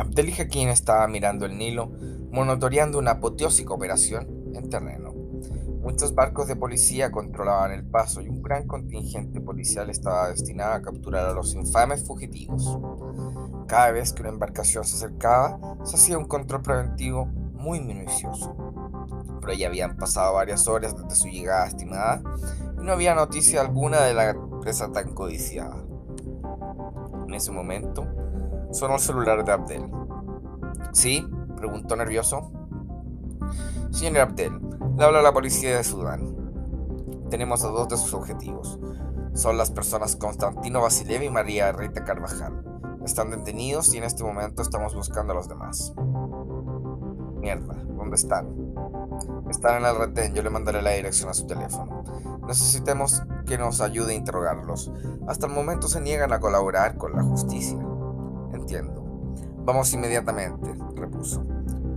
Abdel 0.00 0.32
Hakim 0.32 0.70
estaba 0.70 1.06
mirando 1.08 1.44
el 1.44 1.58
Nilo, 1.58 1.92
monitoreando 2.32 2.98
una 2.98 3.12
apoteósica 3.12 3.74
operación 3.74 4.50
en 4.54 4.70
terreno. 4.70 5.12
Muchos 5.82 6.14
barcos 6.14 6.48
de 6.48 6.56
policía 6.56 7.10
controlaban 7.10 7.72
el 7.72 7.84
paso 7.84 8.22
y 8.22 8.28
un 8.30 8.40
gran 8.40 8.66
contingente 8.66 9.42
policial 9.42 9.90
estaba 9.90 10.30
destinado 10.30 10.72
a 10.72 10.80
capturar 10.80 11.26
a 11.26 11.34
los 11.34 11.54
infames 11.54 12.06
fugitivos. 12.06 12.78
Cada 13.68 13.90
vez 13.92 14.14
que 14.14 14.22
una 14.22 14.30
embarcación 14.30 14.84
se 14.84 14.96
acercaba, 14.96 15.58
se 15.84 15.96
hacía 15.96 16.16
un 16.16 16.24
control 16.24 16.62
preventivo 16.62 17.26
muy 17.26 17.80
minucioso. 17.80 18.56
Pero 19.42 19.52
ya 19.52 19.68
habían 19.68 19.98
pasado 19.98 20.32
varias 20.32 20.66
horas 20.66 20.96
desde 20.96 21.14
su 21.14 21.28
llegada 21.28 21.66
estimada 21.66 22.22
y 22.80 22.84
no 22.84 22.92
había 22.92 23.14
noticia 23.14 23.60
alguna 23.60 24.00
de 24.00 24.14
la 24.14 24.34
presa 24.62 24.92
tan 24.92 25.12
codiciada. 25.12 25.76
En 27.28 27.34
ese 27.34 27.52
momento, 27.52 28.06
sonó 28.72 28.94
el 28.94 29.00
celular 29.00 29.44
de 29.44 29.52
Abdel. 29.52 29.90
¿Sí? 30.92 31.26
preguntó 31.56 31.96
nervioso. 31.96 32.52
Señor 33.90 34.18
Abdel, 34.18 34.60
le 34.96 35.04
habla 35.04 35.22
la 35.22 35.32
policía 35.32 35.76
de 35.76 35.84
Sudán. 35.84 36.36
Tenemos 37.28 37.64
a 37.64 37.68
dos 37.68 37.88
de 37.88 37.96
sus 37.96 38.14
objetivos. 38.14 38.78
Son 39.34 39.56
las 39.56 39.70
personas 39.70 40.16
Constantino 40.16 40.82
Vasiliev 40.82 41.22
y 41.22 41.30
María 41.30 41.72
Rita 41.72 42.04
Carvajal. 42.04 42.64
Están 43.04 43.30
detenidos 43.30 43.94
y 43.94 43.98
en 43.98 44.04
este 44.04 44.24
momento 44.24 44.62
estamos 44.62 44.94
buscando 44.94 45.32
a 45.32 45.36
los 45.36 45.48
demás. 45.48 45.94
Mierda, 47.40 47.74
¿dónde 47.96 48.16
están? 48.16 48.54
Están 49.48 49.82
en 49.82 49.88
el 49.88 49.96
retén, 49.96 50.34
yo 50.34 50.42
le 50.42 50.50
mandaré 50.50 50.82
la 50.82 50.90
dirección 50.90 51.30
a 51.30 51.34
su 51.34 51.46
teléfono. 51.46 52.04
Necesitemos 52.46 53.22
que 53.46 53.58
nos 53.58 53.80
ayude 53.80 54.12
a 54.12 54.16
interrogarlos. 54.16 54.92
Hasta 55.26 55.46
el 55.46 55.52
momento 55.52 55.88
se 55.88 56.00
niegan 56.00 56.32
a 56.32 56.40
colaborar 56.40 56.96
con 56.96 57.12
la 57.14 57.22
justicia. 57.22 57.78
Entiendo. 58.52 59.04
Vamos 59.64 59.92
inmediatamente, 59.92 60.74
repuso. 60.94 61.44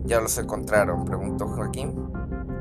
¿Ya 0.06 0.20
los 0.20 0.38
encontraron? 0.38 1.06
preguntó 1.06 1.48
Joaquín. 1.48 2.12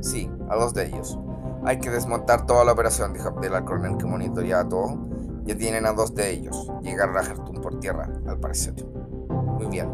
Sí, 0.01 0.31
a 0.49 0.57
dos 0.57 0.75
de 0.75 0.87
ellos. 0.87 1.19
Hay 1.65 1.79
que 1.79 1.91
desmontar 1.91 2.47
toda 2.47 2.65
la 2.65 2.73
operación, 2.73 3.13
dijo 3.13 3.29
Abdel 3.29 3.55
al 3.55 3.65
coronel 3.65 3.97
que 3.97 4.07
monitoreaba 4.07 4.69
todo. 4.69 4.99
Ya 5.45 5.57
tienen 5.57 5.87
a 5.87 5.93
dos 5.93 6.15
de 6.15 6.31
ellos. 6.31 6.71
Llegaron 6.83 7.17
a 7.17 7.23
Jartum 7.23 7.61
por 7.61 7.79
tierra, 7.81 8.09
al 8.27 8.39
parecer. 8.39 8.75
Muy 9.29 9.67
bien. 9.67 9.89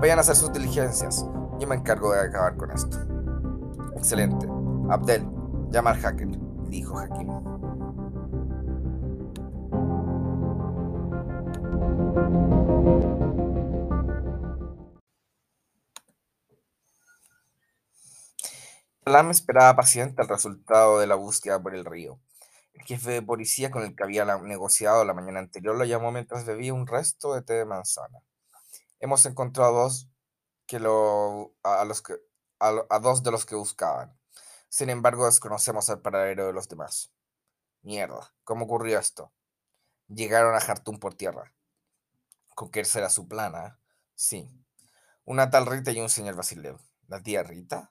Vayan 0.00 0.18
a 0.18 0.20
hacer 0.20 0.36
sus 0.36 0.52
diligencias. 0.52 1.26
Yo 1.58 1.66
me 1.66 1.74
encargo 1.74 2.12
de 2.12 2.20
acabar 2.20 2.56
con 2.56 2.70
esto. 2.70 2.98
Excelente. 3.96 4.46
Abdel, 4.90 5.26
llama 5.70 5.90
al 5.90 5.96
hacker, 5.98 6.28
dijo 6.68 6.98
Hakim. 6.98 7.57
Salam 19.08 19.30
esperaba 19.30 19.74
paciente 19.74 20.20
el 20.20 20.28
resultado 20.28 20.98
de 20.98 21.06
la 21.06 21.14
búsqueda 21.14 21.62
por 21.62 21.74
el 21.74 21.86
río. 21.86 22.20
El 22.74 22.82
jefe 22.82 23.10
de 23.12 23.22
policía 23.22 23.70
con 23.70 23.82
el 23.82 23.96
que 23.96 24.04
había 24.04 24.26
negociado 24.36 25.02
la 25.06 25.14
mañana 25.14 25.38
anterior 25.38 25.74
lo 25.78 25.86
llamó 25.86 26.12
mientras 26.12 26.44
bebía 26.44 26.74
un 26.74 26.86
resto 26.86 27.32
de 27.32 27.40
té 27.40 27.54
de 27.54 27.64
manzana. 27.64 28.18
Hemos 29.00 29.24
encontrado 29.24 29.72
dos 29.72 30.10
que 30.66 30.78
lo, 30.78 31.54
a, 31.62 31.86
los 31.86 32.02
que, 32.02 32.16
a, 32.60 32.98
dos 32.98 33.22
de 33.22 33.30
los 33.30 33.46
que 33.46 33.54
buscaban. 33.54 34.14
Sin 34.68 34.90
embargo, 34.90 35.24
desconocemos 35.24 35.88
el 35.88 36.02
paradero 36.02 36.46
de 36.46 36.52
los 36.52 36.68
demás. 36.68 37.10
Mierda, 37.80 38.34
¿cómo 38.44 38.66
ocurrió 38.66 38.98
esto? 38.98 39.32
Llegaron 40.08 40.54
a 40.54 40.60
Jartum 40.60 40.98
por 40.98 41.14
tierra. 41.14 41.54
¿Con 42.54 42.70
qué 42.70 42.84
será 42.84 43.08
su 43.08 43.26
plana? 43.26 43.80
Sí. 44.14 44.50
Una 45.24 45.48
tal 45.48 45.64
Rita 45.64 45.92
y 45.92 46.00
un 46.02 46.10
señor 46.10 46.36
Basilev. 46.36 46.76
¿La 47.06 47.22
tía 47.22 47.42
Rita? 47.42 47.90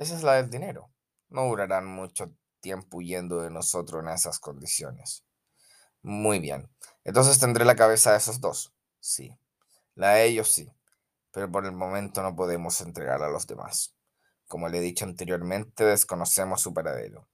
Esa 0.00 0.16
es 0.16 0.22
la 0.22 0.36
del 0.36 0.48
dinero. 0.48 0.90
No 1.28 1.44
durarán 1.44 1.84
mucho 1.84 2.32
tiempo 2.60 2.96
huyendo 2.96 3.42
de 3.42 3.50
nosotros 3.50 4.02
en 4.02 4.08
esas 4.08 4.40
condiciones. 4.40 5.26
Muy 6.00 6.38
bien. 6.38 6.70
Entonces 7.04 7.38
tendré 7.38 7.66
la 7.66 7.76
cabeza 7.76 8.12
de 8.12 8.16
esos 8.16 8.40
dos. 8.40 8.72
Sí. 8.98 9.36
La 9.94 10.14
de 10.14 10.24
ellos 10.24 10.50
sí. 10.50 10.72
Pero 11.32 11.52
por 11.52 11.66
el 11.66 11.72
momento 11.72 12.22
no 12.22 12.34
podemos 12.34 12.80
entregar 12.80 13.22
a 13.22 13.28
los 13.28 13.46
demás. 13.46 13.94
Como 14.48 14.70
le 14.70 14.78
he 14.78 14.80
dicho 14.80 15.04
anteriormente, 15.04 15.84
desconocemos 15.84 16.62
su 16.62 16.72
paradero. 16.72 17.28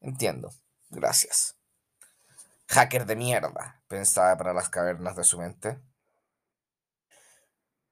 Entiendo. 0.00 0.52
Gracias. 0.90 1.54
Hacker 2.66 3.06
de 3.06 3.14
mierda, 3.14 3.80
pensaba 3.86 4.36
para 4.36 4.52
las 4.52 4.68
cavernas 4.68 5.14
de 5.14 5.22
su 5.22 5.38
mente. 5.38 5.80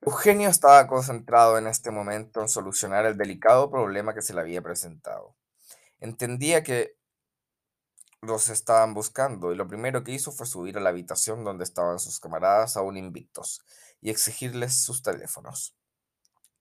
Eugenio 0.03 0.49
estaba 0.49 0.87
concentrado 0.87 1.59
en 1.59 1.67
este 1.67 1.91
momento 1.91 2.41
en 2.41 2.49
solucionar 2.49 3.05
el 3.05 3.17
delicado 3.17 3.69
problema 3.69 4.15
que 4.15 4.23
se 4.23 4.33
le 4.33 4.41
había 4.41 4.59
presentado. 4.63 5.35
Entendía 5.99 6.63
que 6.63 6.97
los 8.19 8.49
estaban 8.49 8.95
buscando 8.95 9.51
y 9.51 9.55
lo 9.55 9.67
primero 9.67 10.03
que 10.03 10.11
hizo 10.11 10.31
fue 10.31 10.47
subir 10.47 10.75
a 10.77 10.81
la 10.81 10.89
habitación 10.89 11.43
donde 11.43 11.63
estaban 11.63 11.99
sus 11.99 12.19
camaradas 12.19 12.77
aún 12.77 12.97
invictos 12.97 13.63
y 14.01 14.09
exigirles 14.09 14.73
sus 14.83 15.03
teléfonos. 15.03 15.75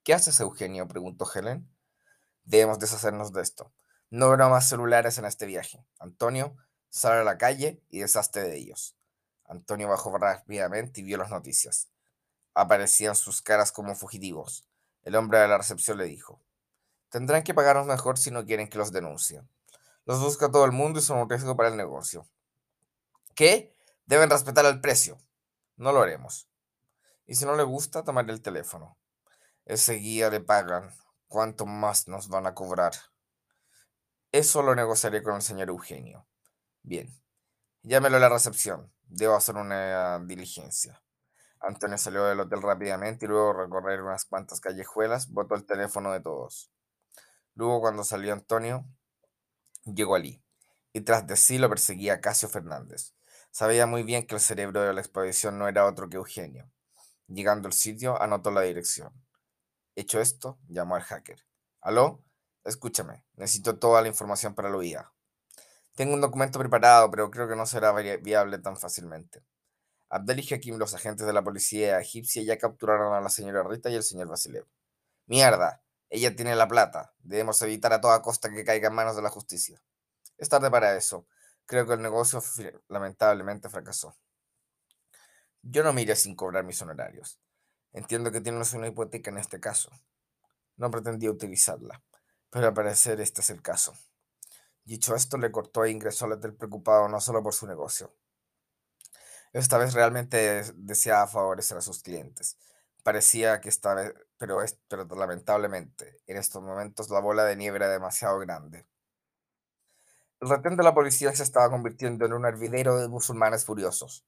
¿Qué 0.03 0.13
haces, 0.13 0.39
Eugenio? 0.41 0.87
preguntó 0.87 1.27
Helen. 1.35 1.67
Debemos 2.45 2.79
deshacernos 2.79 3.33
de 3.33 3.41
esto. 3.41 3.73
No 4.11 4.27
habrá 4.27 4.51
más 4.51 4.69
celulares 4.69 5.17
en 5.17 5.25
este 5.25 5.47
viaje. 5.47 5.83
Antonio, 5.99 6.57
sal 6.91 7.17
a 7.17 7.25
la 7.25 7.39
calle 7.39 7.83
y 7.89 8.01
deshazte 8.01 8.43
de 8.43 8.55
ellos. 8.55 8.99
Antonio 9.47 9.89
bajó 9.89 10.17
rápidamente 10.19 11.01
y 11.01 11.05
vio 11.05 11.17
las 11.17 11.31
noticias 11.31 11.89
aparecían 12.61 13.17
sus 13.17 13.43
caras 13.43 13.73
como 13.73 13.95
fugitivos. 13.95 14.69
El 15.03 15.17
hombre 15.17 15.39
de 15.39 15.49
la 15.49 15.59
recepción 15.59 15.99
le 15.99 16.05
dijo, 16.05 16.41
tendrán 17.09 17.43
que 17.43 17.55
pagarnos 17.55 17.87
mejor 17.87 18.19
si 18.19 18.31
no 18.31 18.45
quieren 18.45 18.69
que 18.69 18.79
los 18.79 18.93
denuncien. 18.93 19.49
Los 20.05 20.21
busca 20.21 20.51
todo 20.51 20.65
el 20.65 20.73
mundo 20.73 20.99
y 20.99 21.03
son 21.03 21.19
un 21.19 21.29
riesgo 21.29 21.57
para 21.57 21.69
el 21.69 21.77
negocio. 21.77 22.27
¿Qué? 23.35 23.75
Deben 24.07 24.29
respetar 24.29 24.67
el 24.67 24.81
precio. 24.81 25.19
No 25.77 25.93
lo 25.93 26.03
haremos. 26.03 26.49
Y 27.27 27.37
si 27.37 27.45
no 27.45 27.57
le 27.57 27.63
gusta, 27.63 28.05
tomaré 28.05 28.33
el 28.33 28.43
teléfono. 28.43 28.99
Ese 29.65 29.95
guía 29.95 30.31
le 30.31 30.41
pagan. 30.41 30.95
¿Cuánto 31.29 31.65
más 31.65 32.09
nos 32.09 32.29
van 32.29 32.47
a 32.47 32.55
cobrar? 32.55 32.93
Eso 34.33 34.63
lo 34.63 34.75
negociaré 34.75 35.23
con 35.23 35.37
el 35.37 35.43
señor 35.43 35.69
Eugenio. 35.69 36.27
Bien. 36.83 37.09
Llámelo 37.83 38.17
a 38.17 38.21
la 38.21 38.29
recepción. 38.29 38.93
Debo 39.05 39.37
hacer 39.37 39.57
una 39.57 40.19
diligencia. 40.21 41.01
Antonio 41.61 41.99
salió 41.99 42.25
del 42.25 42.41
hotel 42.41 42.63
rápidamente 42.63 43.27
y 43.27 43.29
luego 43.29 43.53
recorrer 43.53 44.03
unas 44.03 44.25
cuantas 44.25 44.61
callejuelas, 44.61 45.31
botó 45.31 45.55
el 45.55 45.65
teléfono 45.65 46.13
de 46.13 46.21
todos. 46.21 46.71
Luego, 47.55 47.81
cuando 47.81 48.05
salió 48.05 48.33
Antonio, 48.33 48.87
llegó 49.85 50.15
allí, 50.15 50.43
y 50.93 51.03
tras 51.03 51.27
de 51.27 51.37
sí 51.37 51.59
lo 51.59 51.69
perseguía 51.69 52.21
Casio 52.21 52.49
Fernández. 52.49 53.15
Sabía 53.51 53.87
muy 53.87 54.03
bien 54.03 54.27
que 54.27 54.35
el 54.35 54.41
cerebro 54.41 54.81
de 54.81 54.95
la 54.95 55.01
expedición 55.01 55.59
no 55.59 55.69
era 55.69 55.87
otro 55.87 56.09
que 56.09 56.17
Eugenio. 56.17 56.71
Llegando 57.27 57.67
al 57.69 57.73
sitio, 57.73 58.21
anotó 58.21 58.51
la 58.51 58.63
dirección. 58.63 59.13
Hecho 59.97 60.21
esto, 60.21 60.59
llamó 60.69 60.97
al 60.97 61.03
hacker. 61.03 61.45
¿Aló? 61.81 62.25
Escúchame, 62.65 63.25
necesito 63.35 63.79
toda 63.79 64.03
la 64.03 64.09
información 64.09 64.55
para 64.55 64.71
lo 64.71 64.83
IA. 64.83 65.13
Tengo 65.95 66.15
un 66.15 66.21
documento 66.21 66.59
preparado, 66.59 67.11
pero 67.11 67.31
creo 67.31 67.49
que 67.49 67.57
no 67.57 67.67
será 67.67 67.93
viable 67.93 68.59
tan 68.59 68.77
fácilmente. 68.77 69.43
Abdel 70.11 70.41
y 70.41 70.53
Hakim, 70.53 70.77
los 70.77 70.93
agentes 70.93 71.25
de 71.25 71.33
la 71.33 71.43
policía 71.43 72.01
egipcia, 72.01 72.43
ya 72.43 72.59
capturaron 72.59 73.15
a 73.15 73.21
la 73.21 73.29
señora 73.29 73.63
Rita 73.63 73.91
y 73.91 73.95
el 73.95 74.03
señor 74.03 74.27
Basilev. 74.27 74.67
Mierda, 75.27 75.83
ella 76.09 76.35
tiene 76.35 76.57
la 76.57 76.67
plata. 76.67 77.15
Debemos 77.21 77.63
evitar 77.63 77.93
a 77.93 78.01
toda 78.01 78.21
costa 78.21 78.51
que 78.51 78.65
caiga 78.65 78.89
en 78.89 78.95
manos 78.95 79.15
de 79.15 79.23
la 79.23 79.31
justicia. 79.31 79.81
Es 80.37 80.49
tarde 80.49 80.69
para 80.69 80.97
eso. 80.97 81.27
Creo 81.65 81.87
que 81.87 81.93
el 81.93 82.03
negocio 82.03 82.43
lamentablemente 82.89 83.69
fracasó. 83.69 84.17
Yo 85.63 85.85
no 85.85 85.93
me 85.93 86.17
sin 86.17 86.35
cobrar 86.35 86.65
mis 86.65 86.83
honorarios. 86.83 87.39
Entiendo 87.93 88.33
que 88.33 88.41
tienes 88.41 88.73
una 88.73 88.89
hipoteca 88.89 89.31
en 89.31 89.39
este 89.39 89.61
caso. 89.61 89.91
No 90.77 90.91
pretendía 90.91 91.31
utilizarla, 91.31 92.03
pero 92.51 92.67
al 92.67 92.75
parecer 92.75 93.21
este 93.21 93.43
es 93.43 93.51
el 93.51 93.63
caso. 93.63 93.95
Dicho 94.85 95.15
esto, 95.15 95.39
le 95.39 95.53
cortó 95.53 95.85
e 95.85 95.91
ingresó 95.91 96.25
al 96.25 96.33
hotel 96.33 96.55
preocupado 96.55 97.09
no 97.09 97.21
solo 97.21 97.43
por 97.43 97.55
su 97.55 97.69
negocio, 97.69 98.13
esta 99.53 99.79
vez 99.79 99.95
realmente 99.95 100.63
deseaba 100.77 101.27
favorecer 101.27 101.77
a 101.79 101.81
sus 101.81 102.03
clientes. 102.03 102.57
Parecía 103.03 103.61
que 103.61 103.69
esta 103.69 103.95
vez, 103.95 104.15
pero, 104.39 104.63
es, 104.63 104.79
pero 104.89 105.05
lamentablemente, 105.17 106.21
en 106.27 106.37
estos 106.37 106.63
momentos 106.63 107.11
la 107.11 107.21
bola 107.21 107.45
de 107.45 107.57
nieve 107.57 107.77
era 107.77 107.89
demasiado 107.89 108.39
grande. 108.39 108.87
El 110.41 110.49
retén 110.49 110.77
de 110.77 110.83
la 110.83 110.95
policía 110.95 111.35
se 111.35 111.43
estaba 111.43 111.71
convirtiendo 111.71 112.25
en 112.25 112.33
un 112.33 112.47
hervidero 112.47 112.97
de 112.97 113.09
musulmanes 113.09 113.65
furiosos. 113.65 114.25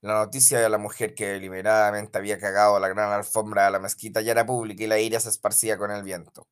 La 0.00 0.14
noticia 0.14 0.60
de 0.60 0.68
la 0.68 0.78
mujer 0.78 1.14
que 1.14 1.28
deliberadamente 1.28 2.18
había 2.18 2.38
cagado 2.38 2.78
la 2.80 2.88
gran 2.88 3.12
alfombra 3.12 3.66
de 3.66 3.70
la 3.70 3.78
mezquita 3.78 4.20
ya 4.20 4.32
era 4.32 4.46
pública 4.46 4.82
y 4.82 4.88
la 4.88 4.98
ira 4.98 5.20
se 5.20 5.28
esparcía 5.28 5.78
con 5.78 5.90
el 5.90 6.02
viento. 6.02 6.48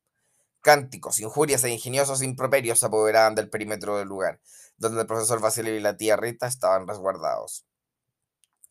Cánticos, 0.61 1.19
injurias 1.19 1.63
e 1.65 1.69
ingeniosos 1.69 2.23
improperios 2.23 2.79
se 2.79 2.85
apoderaban 2.87 3.35
del 3.35 3.49
perímetro 3.49 3.97
del 3.97 4.07
lugar, 4.07 4.39
donde 4.77 5.01
el 5.01 5.07
profesor 5.07 5.39
Basilio 5.39 5.75
y 5.75 5.79
la 5.79 5.97
tía 5.97 6.15
Rita 6.17 6.47
estaban 6.47 6.87
resguardados. 6.87 7.65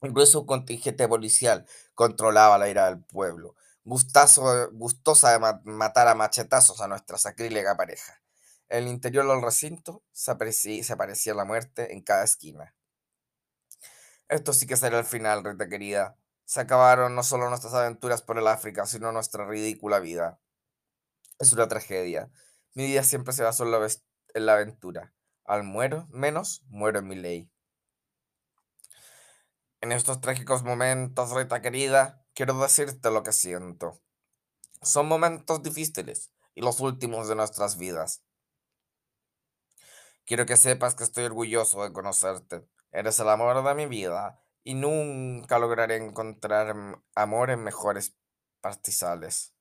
Incluso 0.03 0.41
un 0.41 0.47
contingente 0.47 1.09
policial 1.09 1.67
controlaba 1.95 2.59
la 2.59 2.69
ira 2.69 2.87
del 2.87 3.03
pueblo, 3.03 3.55
gustazo- 3.85 4.69
gustosa 4.73 5.33
de 5.33 5.39
ma- 5.39 5.61
matar 5.65 6.09
a 6.09 6.15
machetazos 6.15 6.81
a 6.83 6.89
nuestra 6.89 7.17
sacrílega 7.19 7.77
pareja. 7.77 8.21
En 8.69 8.85
el 8.85 8.89
interior 8.89 9.27
del 9.27 9.43
recinto 9.43 10.03
se 10.13 10.31
aparecía, 10.33 10.85
se 10.85 10.93
aparecía 10.93 11.35
la 11.35 11.45
muerte 11.47 11.93
en 11.95 12.03
cada 12.03 12.25
esquina. 12.25 12.75
Esto 14.29 14.55
sí 14.55 14.67
que 14.67 14.77
será 14.79 14.99
el 14.99 15.05
final, 15.05 15.45
Rita 15.45 15.69
querida. 15.69 16.17
Se 16.47 16.61
acabaron 16.61 17.15
no 17.15 17.23
solo 17.23 17.49
nuestras 17.51 17.75
aventuras 17.75 18.23
por 18.23 18.39
el 18.39 18.47
África, 18.47 18.87
sino 18.87 19.13
nuestra 19.13 19.47
ridícula 19.47 19.99
vida. 20.01 20.41
Es 21.41 21.55
una 21.55 21.69
tragedia. 21.69 22.31
Mi 22.75 22.85
vida 22.87 23.03
siempre 23.03 23.33
se 23.33 23.43
basó 23.43 23.65
en 23.65 24.47
la, 24.47 24.53
aventura. 24.53 25.15
Al 25.47 25.65
muero, 25.65 26.07
menos, 26.11 26.63
muero 26.67 26.99
en 26.99 27.09
mi 27.09 27.15
ley. 27.15 27.51
En 29.81 29.91
estos 29.91 30.21
trágicos 30.21 30.63
momentos, 30.63 31.31
Rita 31.33 31.63
querida, 31.63 32.27
quiero 32.35 32.61
decirte 32.61 33.11
lo 33.11 33.23
que 33.23 33.33
siento. 33.33 34.03
Son 34.83 35.09
momentos 35.09 35.63
difíciles 35.63 36.31
y 36.55 36.61
los 36.61 36.81
últimos 36.81 37.27
de 37.27 37.37
nuestras 37.37 37.79
vidas. 37.79 38.23
Quiero 40.27 40.45
que 40.45 40.59
sepas 40.59 40.95
que 40.95 41.05
estoy 41.05 41.25
orgulloso 41.25 41.83
de 41.83 41.93
conocerte. 41.95 42.69
Eres 42.93 43.19
el 43.19 43.31
amor 43.31 43.65
de 43.65 43.75
mi 43.75 43.87
vida 43.87 44.45
y 44.63 44.75
nunca 44.75 45.59
lograré 45.59 45.97
encontrar 45.97 46.77
amor 47.15 47.49
en 47.49 47.65
mejores 47.65 48.15
pastizales. 48.61 49.55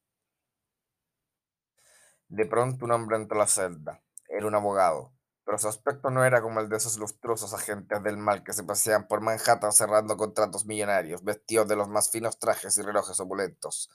De 2.29 2.45
pronto 2.45 2.85
un 2.85 2.91
hombre 2.91 3.17
entró 3.17 3.37
a 3.37 3.39
la 3.39 3.47
celda. 3.47 4.01
Era 4.27 4.45
un 4.45 4.53
abogado, 4.53 5.11
pero 5.43 5.57
su 5.57 5.67
aspecto 5.67 6.11
no 6.11 6.23
era 6.23 6.43
como 6.43 6.59
el 6.59 6.69
de 6.69 6.77
esos 6.77 6.99
lustrosos 6.99 7.55
agentes 7.55 8.03
del 8.03 8.17
mal 8.17 8.43
que 8.43 8.53
se 8.53 8.63
pasean 8.63 9.07
por 9.07 9.21
Manhattan 9.21 9.71
cerrando 9.71 10.15
contratos 10.15 10.65
millonarios, 10.65 11.23
vestidos 11.23 11.67
de 11.67 11.75
los 11.75 11.87
más 11.87 12.11
finos 12.11 12.37
trajes 12.37 12.77
y 12.77 12.83
relojes 12.83 13.19
opulentos. 13.19 13.89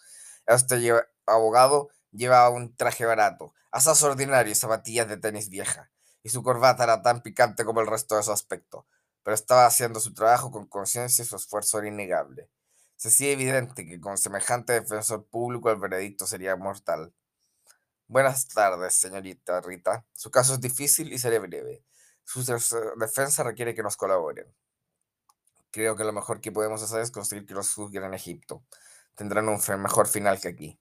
Este 0.47 0.93
abogado 1.27 1.91
llevaba 2.11 2.51
un 2.51 2.75
traje 2.75 3.07
barato, 3.07 3.55
asaz 3.71 4.03
ordinario 4.03 4.51
y 4.51 4.57
zapatillas 4.57 5.09
de 5.09 5.17
tenis 5.17 5.49
vieja, 5.49 5.93
y 6.25 6.31
su 6.31 6.43
corbata 6.43 6.83
era 6.83 7.03
tan 7.03 7.23
picante 7.23 7.65
como 7.65 7.81
el 7.83 7.87
resto 7.87 8.17
de 8.17 8.25
su 8.25 8.33
aspecto, 8.33 8.85
pero 9.23 9.37
estaba 9.37 9.67
haciendo 9.67 10.01
su 10.01 10.13
trabajo 10.13 10.51
con 10.51 10.67
conciencia 10.67 11.23
y 11.23 11.27
su 11.27 11.37
esfuerzo 11.37 11.79
era 11.79 11.87
innegable. 11.87 12.51
Se 12.97 13.09
hacía 13.09 13.31
evidente 13.31 13.87
que 13.87 14.01
con 14.01 14.19
semejante 14.19 14.73
defensor 14.73 15.25
público 15.25 15.71
el 15.71 15.77
veredicto 15.77 16.27
sería 16.27 16.57
mortal. 16.57 17.13
Buenas 18.07 18.49
tardes, 18.49 18.95
señorita 18.97 19.63
Rita. 19.63 20.05
Su 20.13 20.31
caso 20.31 20.55
es 20.55 20.61
difícil 20.61 21.11
y 21.11 21.19
seré 21.19 21.39
breve. 21.39 21.83
Su 22.23 22.45
defensa 22.97 23.43
requiere 23.43 23.75
que 23.75 23.83
nos 23.83 23.97
colaboren. 23.97 24.55
Creo 25.71 25.97
que 25.97 26.05
lo 26.05 26.13
mejor 26.13 26.43
que 26.43 26.53
podemos 26.53 26.83
hacer 26.83 27.01
es 27.01 27.11
conseguir 27.11 27.47
que 27.47 27.55
los 27.55 27.73
juzguen 27.73 28.05
en 28.05 28.13
Egipto. 28.13 28.63
Tendrán 29.15 29.49
un 29.49 29.59
mejor 29.79 30.07
final 30.07 30.39
que 30.39 30.49
aquí. 30.49 30.79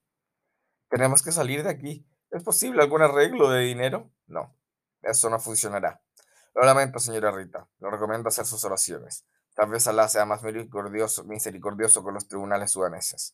Tenemos 0.90 1.24
que 1.24 1.32
salir 1.32 1.64
de 1.64 1.70
aquí. 1.70 2.06
¿Es 2.30 2.44
posible 2.44 2.84
algún 2.84 3.02
arreglo 3.02 3.50
de 3.50 3.62
dinero? 3.62 4.12
No, 4.28 4.54
eso 5.02 5.30
no 5.30 5.40
funcionará. 5.40 6.02
Lo 6.54 6.64
lamento, 6.64 7.00
señora 7.00 7.32
Rita. 7.32 7.70
Lo 7.80 7.90
recomiendo 7.90 8.28
hacer 8.28 8.46
sus 8.46 8.66
oraciones. 8.66 9.26
Tal 9.56 9.70
vez 9.70 9.88
Alá 9.88 10.10
sea 10.10 10.26
más 10.26 10.44
misericordioso, 10.44 11.24
misericordioso 11.24 12.04
con 12.04 12.16
los 12.16 12.28
tribunales 12.28 12.72
sudaneses. 12.72 13.34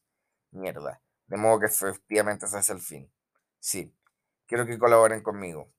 Mierda. 0.51 1.01
De 1.25 1.37
modo 1.37 1.59
que 1.59 1.65
efectivamente 1.65 2.45
ese 2.45 2.59
es 2.59 2.69
el 2.69 2.79
fin. 2.79 3.11
Sí, 3.59 3.93
quiero 4.47 4.65
que 4.65 4.77
colaboren 4.77 5.21
conmigo. 5.21 5.71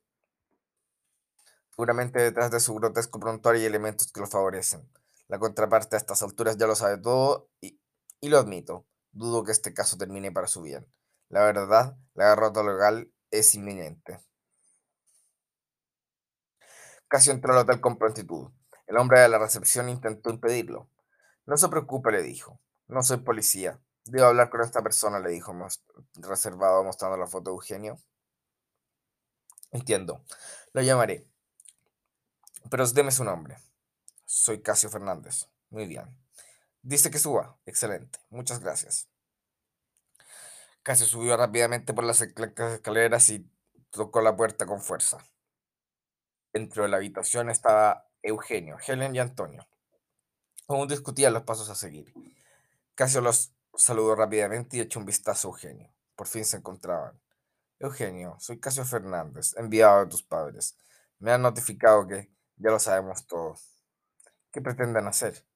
Seguramente 1.70 2.20
detrás 2.20 2.50
de 2.50 2.60
su 2.60 2.74
grotesco 2.74 3.18
prontuario 3.18 3.60
hay 3.60 3.66
elementos 3.66 4.12
que 4.12 4.20
lo 4.20 4.26
favorecen. 4.26 4.88
La 5.28 5.38
contraparte 5.38 5.96
a 5.96 5.98
estas 5.98 6.22
alturas 6.22 6.56
ya 6.56 6.66
lo 6.66 6.74
sabe 6.74 6.98
todo 6.98 7.48
y, 7.60 7.80
y 8.20 8.28
lo 8.28 8.38
admito. 8.38 8.86
Dudo 9.12 9.44
que 9.44 9.52
este 9.52 9.72
caso 9.72 9.96
termine 9.96 10.30
para 10.30 10.46
su 10.46 10.62
bien. 10.62 10.86
La 11.28 11.44
verdad, 11.44 11.96
la 12.14 12.30
derrota 12.30 12.62
legal 12.62 13.10
es 13.30 13.54
inminente. 13.54 14.18
Casi 17.08 17.30
entró 17.30 17.52
al 17.52 17.60
hotel 17.60 17.80
con 17.80 17.98
prontitud. 17.98 18.50
El 18.86 18.96
hombre 18.98 19.20
de 19.20 19.28
la 19.28 19.38
recepción 19.38 19.88
intentó 19.88 20.30
impedirlo. 20.30 20.88
No 21.46 21.56
se 21.56 21.68
preocupe, 21.68 22.12
le 22.12 22.22
dijo. 22.22 22.60
No 22.88 23.02
soy 23.02 23.18
policía. 23.18 23.80
Debo 24.05 24.26
hablar 24.26 24.50
con 24.50 24.61
esta 24.62 24.82
persona, 24.82 25.20
le 25.20 25.31
dijo 25.31 25.55
reservado 26.14 26.82
mostrando 26.85 27.17
la 27.17 27.26
foto 27.26 27.50
de 27.50 27.55
Eugenio. 27.56 27.99
Entiendo. 29.70 30.25
Lo 30.73 30.82
llamaré. 30.82 31.26
Pero 32.70 32.87
deme 32.88 33.11
su 33.12 33.25
nombre. 33.25 33.56
Soy 34.25 34.62
Casio 34.62 34.91
Fernández. 34.91 35.49
Muy 35.70 35.87
bien. 35.87 36.05
Dice 36.82 37.11
que 37.11 37.19
suba. 37.19 37.58
Excelente. 37.67 38.19
Muchas 38.31 38.61
gracias. 38.61 39.08
Casio 40.82 41.06
subió 41.06 41.37
rápidamente 41.37 41.93
por 41.93 42.05
las 42.05 42.20
escal- 42.23 42.55
escaleras 42.75 43.29
y 43.29 43.49
tocó 43.91 44.20
la 44.23 44.37
puerta 44.37 44.67
con 44.67 44.81
fuerza. 44.81 45.19
Dentro 46.52 46.82
de 46.82 46.88
la 46.88 46.97
habitación 46.97 47.50
estaba 47.50 48.08
Eugenio, 48.23 48.79
Helen 48.85 49.14
y 49.14 49.19
Antonio. 49.20 49.67
Aún 50.69 50.88
discutían 50.88 51.32
los 51.32 51.43
pasos 51.43 51.69
a 51.69 51.75
seguir. 51.75 52.12
Casio 52.94 53.20
los 53.20 53.52
saludó 53.75 54.14
rápidamente 54.14 54.76
y 54.76 54.81
echó 54.81 54.99
un 55.00 55.06
vistazo 55.06 55.49
a 55.49 55.50
Eugenio. 55.52 55.93
Por 56.17 56.26
fin 56.26 56.44
se 56.44 56.58
encontraban. 56.58 57.20
Eugenio, 57.78 58.37
soy 58.38 58.61
Casio 58.61 58.84
Fernández, 58.84 59.55
enviado 59.56 60.00
de 60.00 60.11
tus 60.11 60.22
padres. 60.22 60.76
Me 61.19 61.32
han 61.32 61.43
notificado 61.43 62.06
que 62.06 62.31
ya 62.56 62.70
lo 62.70 62.78
sabemos 62.78 63.26
todo. 63.26 63.55
¿Qué 64.52 64.61
pretenden 64.61 65.06
hacer? 65.06 65.46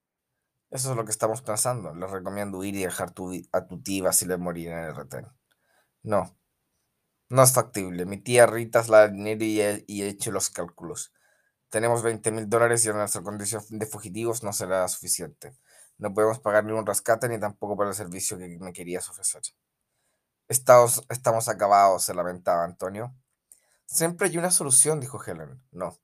Eso 0.71 0.91
es 0.91 0.97
lo 0.97 1.05
que 1.05 1.11
estamos 1.11 1.43
pensando. 1.43 1.95
Les 1.95 2.11
recomiendo 2.11 2.59
huir 2.59 2.75
y 2.75 2.85
dejar 2.85 3.13
tu 3.13 3.33
a 3.53 3.67
tu 3.67 3.83
tía 3.83 3.99
y 3.99 4.01
Basile 4.01 4.37
morir 4.39 4.69
en 4.69 4.79
el 4.79 4.97
retén. 4.97 5.27
No, 6.03 6.37
no 7.29 7.43
es 7.43 7.53
factible. 7.53 8.07
Mi 8.07 8.19
tía 8.19 8.47
Rita 8.47 8.81
es 8.81 8.89
la 8.89 9.09
dinero 9.09 9.45
y 9.45 9.61
he, 9.61 9.85
y 9.87 10.03
he 10.03 10.09
hecho 10.09 10.31
los 10.31 10.51
cálculos. 10.51 11.13
Tenemos 11.69 12.03
20 12.03 12.31
mil 12.33 12.49
dólares 12.49 12.85
y 12.85 12.91
en 12.91 12.97
nuestra 12.97 13.23
condición 13.23 13.63
de 13.71 13.87
fugitivos 13.87 14.43
no 14.43 14.53
será 14.53 14.87
suficiente. 14.89 15.57
No 15.99 16.13
podemos 16.13 16.41
pagar 16.41 16.65
ni 16.65 16.73
un 16.73 16.87
rescate 16.87 17.29
ni 17.29 17.39
tampoco 17.39 17.77
por 17.77 17.87
el 17.87 17.95
servicio 17.95 18.37
que 18.39 18.59
me 18.59 18.73
querías 18.73 19.09
ofrecer. 19.09 19.43
Estamos, 20.49 21.49
acabados, 21.49 22.05
se 22.05 22.15
lamentaba 22.15 22.65
Antonio. 22.65 23.15
Siempre 23.87 24.29
hay 24.29 24.37
una 24.37 24.51
solución, 24.51 25.01
dijo 25.01 25.23
Helen. 25.23 25.63
No, 25.71 25.99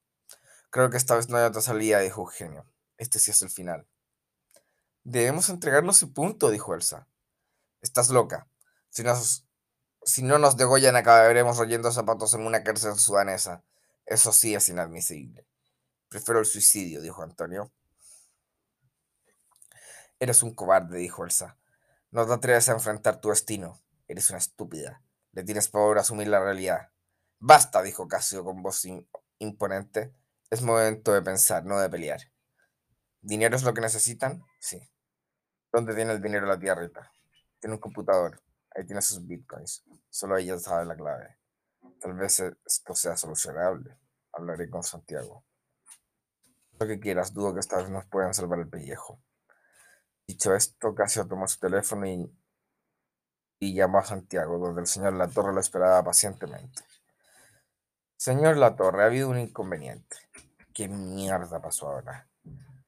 creo 0.71 0.91
que 0.91 0.97
esta 0.97 1.17
vez 1.17 1.29
no 1.29 1.37
hay 1.37 1.45
otra 1.45 1.61
salida, 1.61 2.01
dijo 2.01 2.23
Eugenio. 2.23 2.67
Este 2.97 3.19
sí 3.19 3.31
es 3.31 3.43
el 3.43 3.51
final. 3.51 3.87
Debemos 5.03 5.49
entregarnos 5.49 6.03
y 6.03 6.07
punto, 6.07 6.51
dijo 6.51 6.75
Elsa. 6.75 7.07
Estás 7.81 8.11
loca. 8.11 8.49
Si, 8.91 9.03
nos, 9.03 9.47
si 10.03 10.23
no 10.23 10.39
nos 10.39 10.57
degollan, 10.57 10.97
acabaremos 10.97 11.59
royendo 11.59 11.91
zapatos 11.93 12.35
en 12.35 12.47
una 12.47 12.63
cárcel 12.63 12.97
sudanesa. 12.97 13.65
Eso 14.07 14.33
sí 14.33 14.55
es 14.55 14.69
inadmisible. 14.69 15.47
Prefiero 16.09 16.41
el 16.41 16.47
suicidio, 16.47 17.01
dijo 17.01 17.23
Antonio. 17.23 17.73
Eres 20.21 20.43
un 20.45 20.55
cobarde, 20.55 20.99
dijo 20.99 21.25
Elsa. 21.25 21.59
No 22.13 22.27
te 22.27 22.33
atreves 22.33 22.69
a 22.69 22.73
enfrentar 22.73 23.21
tu 23.21 23.31
destino. 23.31 23.81
Eres 24.07 24.31
una 24.31 24.39
estúpida. 24.39 25.03
Le 25.33 25.43
tienes 25.45 25.69
pavor 25.69 25.99
a 25.99 26.03
asumir 26.03 26.29
la 26.29 26.41
realidad. 26.41 26.91
Basta, 27.39 27.83
dijo 27.83 28.07
Casio 28.07 28.45
con 28.45 28.63
voz 28.63 28.85
im- 28.85 29.09
imponente. 29.39 30.15
Es 30.51 30.63
momento 30.63 31.13
de 31.13 31.23
pensar, 31.23 31.65
no 31.65 31.79
de 31.81 31.89
pelear. 31.89 32.21
¿Dinero 33.23 33.57
es 33.57 33.63
lo 33.63 33.73
que 33.75 33.81
necesitan? 33.81 34.43
Sí. 34.61 34.81
¿Dónde 35.73 35.95
tiene 35.95 36.13
el 36.13 36.23
dinero 36.23 36.47
la 36.47 36.59
tía? 36.59 36.75
Tiene 37.61 37.75
un 37.75 37.81
computador. 37.81 38.43
Ahí 38.75 38.85
tiene 38.85 39.03
sus 39.03 39.27
bitcoins. 39.27 39.85
Solo 40.09 40.37
ella 40.37 40.59
sabe 40.59 40.85
la 40.85 40.97
clave. 40.97 41.39
Tal 42.01 42.15
vez 42.15 42.41
e- 42.41 42.57
esto 42.67 42.95
sea 42.95 43.17
solucionable. 43.17 43.97
Hablaré 44.33 44.69
con 44.69 44.83
Santiago. 44.83 45.45
Lo 46.79 46.87
que 46.87 46.99
quieras, 47.01 47.33
dudo 47.33 47.55
que 47.55 47.61
esta 47.61 47.77
vez 47.77 47.89
nos 47.91 48.07
puedan 48.07 48.35
salvar 48.35 48.59
el 48.59 48.69
pellejo. 48.69 49.23
Dicho 50.31 50.55
esto, 50.55 50.95
Casio 50.95 51.27
tomó 51.27 51.49
su 51.49 51.59
teléfono 51.59 52.07
y, 52.07 52.33
y 53.59 53.75
llamó 53.75 53.99
a 53.99 54.05
Santiago, 54.05 54.59
donde 54.59 54.83
el 54.83 54.87
señor 54.87 55.15
Latorre 55.15 55.53
lo 55.53 55.59
esperaba 55.59 56.05
pacientemente. 56.05 56.85
Señor 58.17 58.57
Latorre, 58.57 59.03
ha 59.03 59.07
habido 59.07 59.29
un 59.29 59.41
inconveniente. 59.41 60.19
¿Qué 60.73 60.87
mierda 60.87 61.61
pasó 61.61 61.89
ahora? 61.89 62.29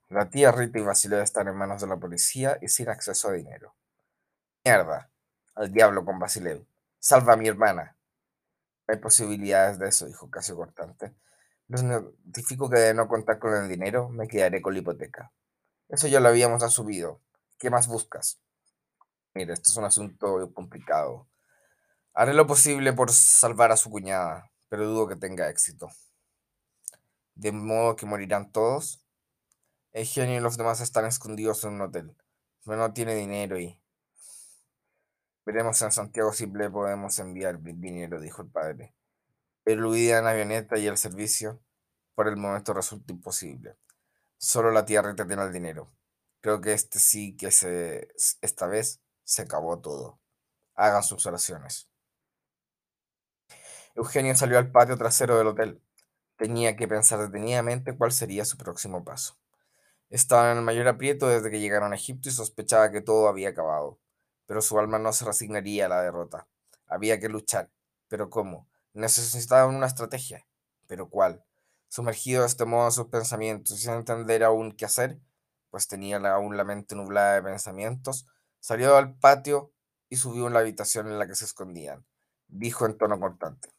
La 0.09 0.31
tía 0.31 0.53
Rita 0.53 0.79
y 0.79 0.83
Basilea 0.83 1.21
están 1.25 1.49
en 1.49 1.57
manos 1.57 1.81
de 1.81 1.89
la 1.89 1.97
policía 1.97 2.59
y 2.63 2.69
sin 2.69 2.89
acceso 2.89 3.31
a 3.31 3.33
dinero. 3.33 3.75
Mierda. 4.65 5.11
Al 5.57 5.73
diablo 5.73 6.05
con 6.05 6.21
Basileu. 6.21 6.65
Salva 7.01 7.33
a 7.33 7.37
mi 7.37 7.49
hermana. 7.49 7.97
Hay 8.87 8.99
posibilidades 8.99 9.81
de 9.81 9.89
eso, 9.89 10.07
dijo 10.07 10.31
Casio 10.31 10.55
cortante. 10.55 11.13
Les 11.67 11.83
notifico 11.83 12.71
que 12.71 12.79
de 12.79 12.95
no 12.95 13.09
contar 13.09 13.41
con 13.41 13.53
el 13.53 13.69
dinero, 13.69 14.11
me 14.11 14.29
quedaré 14.29 14.63
con 14.63 14.75
la 14.75 14.79
hipoteca. 14.79 15.33
Eso 15.89 16.07
ya 16.07 16.21
lo 16.21 16.29
habíamos 16.29 16.63
asumido. 16.63 17.21
¿Qué 17.59 17.71
más 17.71 17.87
buscas? 17.87 18.41
Mire, 19.35 19.55
esto 19.55 19.71
es 19.71 19.77
un 19.77 19.85
asunto 19.85 20.53
complicado. 20.53 21.29
Haré 22.15 22.35
lo 22.35 22.47
posible 22.47 22.93
por 22.93 23.11
salvar 23.11 23.73
a 23.73 23.77
su 23.77 23.91
cuñada, 23.91 24.53
pero 24.69 24.87
dudo 24.87 25.09
que 25.09 25.17
tenga 25.17 25.49
éxito. 25.49 25.89
¿De 27.35 27.53
modo 27.53 27.97
que 27.97 28.05
morirán 28.05 28.53
todos? 28.53 29.03
Eugenio 29.93 30.37
y 30.37 30.41
los 30.41 30.57
demás 30.57 30.81
están 30.81 31.07
escondidos 31.07 31.65
en 31.65 31.75
un 31.75 31.83
hotel, 31.83 32.17
pero 32.65 32.77
no 32.77 32.93
tiene 32.93 33.15
dinero 33.15 33.59
y... 33.59 33.79
Veremos 35.45 35.81
en 35.83 35.91
Santiago 35.91 36.33
si 36.33 36.47
le 36.47 36.71
podemos 36.71 37.19
enviar 37.19 37.61
dinero, 37.61 38.21
dijo 38.21 38.43
el 38.43 38.49
padre. 38.49 38.95
Pero 39.65 39.91
huida 39.91 40.19
en 40.19 40.27
avioneta 40.27 40.79
y 40.79 40.87
el 40.87 40.99
servicio 40.99 41.61
por 42.15 42.29
el 42.29 42.37
momento 42.37 42.75
resulta 42.75 43.13
imposible. 43.13 43.77
Solo 44.37 44.71
la 44.71 44.85
tía 44.85 45.03
Rita 45.03 45.27
tiene 45.27 45.43
el 45.43 45.53
dinero. 45.53 45.91
Creo 46.43 46.61
que 46.61 46.73
este 46.73 46.99
sí 46.99 47.37
que 47.37 47.53
se, 47.53 48.09
esta 48.41 48.67
vez 48.67 49.01
se 49.23 49.43
acabó 49.43 49.79
todo. 49.79 50.19
Hagan 50.75 51.05
sus 51.05 51.25
oraciones. 51.25 51.89
Eugenio 53.95 54.35
salió 54.37 54.59
al 54.59 54.73
patio 54.73 54.99
trasero 54.99 55.39
del 55.39 55.47
hotel. 55.47 55.81
Tenía 56.37 56.75
que 56.75 56.89
pensar 56.89 57.21
detenidamente 57.21 57.97
cuál 57.97 58.11
sería 58.11 58.45
su 58.45 58.57
próximo 58.57 59.05
paso. 59.05 59.39
Estaba 60.11 60.51
en 60.51 60.59
el 60.59 60.65
mayor 60.65 60.89
aprieto 60.89 61.29
desde 61.29 61.49
que 61.49 61.61
llegaron 61.61 61.93
a 61.93 61.97
Egipto 61.97 62.29
y 62.29 62.33
sospechaba 62.33 62.91
que 62.91 63.03
todo 63.03 63.29
había 63.29 63.51
acabado. 63.51 64.01
Pero 64.47 64.63
su 64.63 64.77
alma 64.81 64.99
no 64.99 65.13
se 65.13 65.25
resignaría 65.25 65.87
a 65.87 65.91
la 65.91 66.03
derrota. 66.03 66.49
Había 66.89 67.21
que 67.21 67.29
luchar. 67.29 67.71
¿Pero 68.09 68.31
cómo? 68.31 68.69
Necesitaban 68.95 69.77
una 69.77 69.87
estrategia. 69.87 70.45
¿Pero 70.89 71.09
cuál? 71.09 71.45
Sumergido 71.87 72.41
de 72.41 72.49
este 72.49 72.65
modo 72.65 72.87
en 72.87 72.93
sus 72.93 73.07
pensamientos 73.07 73.79
y 73.79 73.83
sin 73.83 73.93
entender 73.93 74.43
aún 74.43 74.73
qué 74.73 74.87
hacer, 74.87 75.21
pues 75.73 75.89
tenía 75.89 76.19
aún 76.19 76.59
la 76.59 76.65
mente 76.65 76.95
nublada 76.95 77.33
de 77.33 77.43
pensamientos, 77.43 78.27
salió 78.61 78.95
al 78.95 79.15
patio 79.15 79.73
y 80.11 80.17
subió 80.17 80.47
en 80.47 80.53
la 80.53 80.61
habitación 80.61 81.07
en 81.07 81.19
la 81.19 81.27
que 81.27 81.35
se 81.35 81.47
escondían. 81.47 82.05
Dijo 82.47 82.85
en 82.85 82.99
tono 82.99 83.19
cortante. 83.19 83.71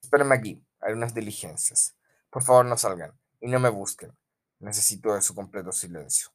Espérenme 0.00 0.34
aquí, 0.34 0.66
hay 0.80 0.94
unas 0.94 1.12
diligencias. 1.12 1.98
Por 2.30 2.42
favor, 2.42 2.64
no 2.64 2.78
salgan 2.78 3.12
y 3.40 3.48
no 3.48 3.60
me 3.60 3.68
busquen. 3.68 4.16
Necesito 4.58 5.12
de 5.14 5.20
su 5.20 5.34
completo 5.34 5.70
silencio. 5.70 6.30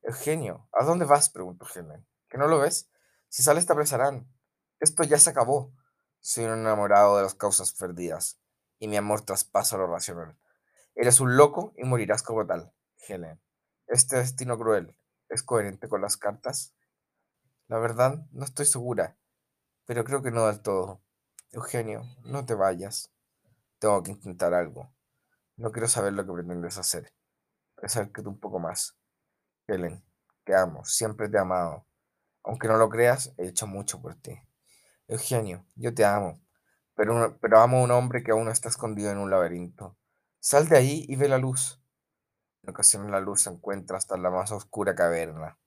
Eugenio, 0.00 0.68
¿a 0.72 0.84
dónde 0.84 1.06
vas? 1.06 1.28
preguntó 1.28 1.66
Helen. 1.74 2.06
¿Que 2.28 2.38
no 2.38 2.46
lo 2.46 2.60
ves? 2.60 2.88
Si 3.28 3.42
sales 3.42 3.66
te 3.66 3.72
apresarán. 3.72 4.32
Esto 4.78 5.02
ya 5.02 5.18
se 5.18 5.30
acabó. 5.30 5.72
Soy 6.20 6.44
un 6.44 6.60
enamorado 6.60 7.16
de 7.16 7.24
las 7.24 7.34
causas 7.34 7.72
perdidas, 7.72 8.38
y 8.78 8.86
mi 8.86 8.96
amor 8.96 9.22
traspasa 9.22 9.76
lo 9.76 9.88
racional. 9.88 10.38
Eres 10.94 11.18
un 11.18 11.36
loco 11.36 11.74
y 11.76 11.82
morirás 11.82 12.22
como 12.22 12.46
tal, 12.46 12.72
Helen. 13.08 13.40
Este 13.86 14.16
destino 14.16 14.58
cruel 14.58 14.96
es 15.28 15.42
coherente 15.42 15.88
con 15.88 16.02
las 16.02 16.16
cartas. 16.16 16.74
La 17.68 17.78
verdad, 17.78 18.26
no 18.32 18.44
estoy 18.44 18.66
segura, 18.66 19.16
pero 19.86 20.04
creo 20.04 20.22
que 20.22 20.30
no 20.30 20.46
del 20.46 20.60
todo. 20.60 21.00
Eugenio, 21.50 22.04
no 22.24 22.44
te 22.46 22.54
vayas. 22.54 23.10
Tengo 23.78 24.02
que 24.02 24.12
intentar 24.12 24.54
algo. 24.54 24.92
No 25.56 25.72
quiero 25.72 25.88
saber 25.88 26.12
lo 26.12 26.26
que 26.26 26.32
pretendes 26.32 26.78
hacer 26.78 27.12
acércate 27.84 28.28
un 28.28 28.38
poco 28.38 28.58
más. 28.58 28.96
Helen, 29.66 30.04
te 30.44 30.54
amo, 30.54 30.84
siempre 30.84 31.28
te 31.28 31.36
he 31.36 31.40
amado. 31.40 31.86
Aunque 32.42 32.68
no 32.68 32.76
lo 32.76 32.88
creas, 32.88 33.32
he 33.38 33.48
hecho 33.48 33.66
mucho 33.66 34.00
por 34.00 34.14
ti. 34.16 34.38
Eugenio, 35.08 35.64
yo 35.74 35.94
te 35.94 36.04
amo, 36.04 36.40
pero, 36.94 37.38
pero 37.40 37.60
amo 37.60 37.78
a 37.78 37.82
un 37.82 37.90
hombre 37.90 38.22
que 38.22 38.32
aún 38.32 38.48
está 38.48 38.68
escondido 38.68 39.10
en 39.10 39.18
un 39.18 39.30
laberinto. 39.30 39.96
Sal 40.40 40.68
de 40.68 40.76
ahí 40.76 41.06
y 41.08 41.16
ve 41.16 41.28
la 41.28 41.38
luz. 41.38 41.82
En 42.64 42.70
ocasiones 42.70 43.10
la 43.10 43.20
luz 43.20 43.42
se 43.42 43.50
encuentra 43.50 43.98
hasta 43.98 44.16
la 44.16 44.30
más 44.30 44.50
oscura 44.50 44.94
caverna. 44.94 45.58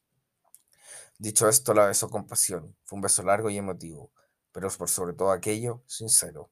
Dicho 1.20 1.48
esto, 1.48 1.76
la 1.76 1.86
besó 1.86 2.10
con 2.10 2.26
pasión. 2.26 2.76
Fue 2.86 2.96
un 2.96 3.04
beso 3.04 3.22
largo 3.22 3.52
y 3.52 3.58
emotivo, 3.58 4.12
pero 4.52 4.68
por 4.72 4.90
sobre 4.90 5.14
todo 5.14 5.32
aquello, 5.32 5.84
sincero. 5.86 6.50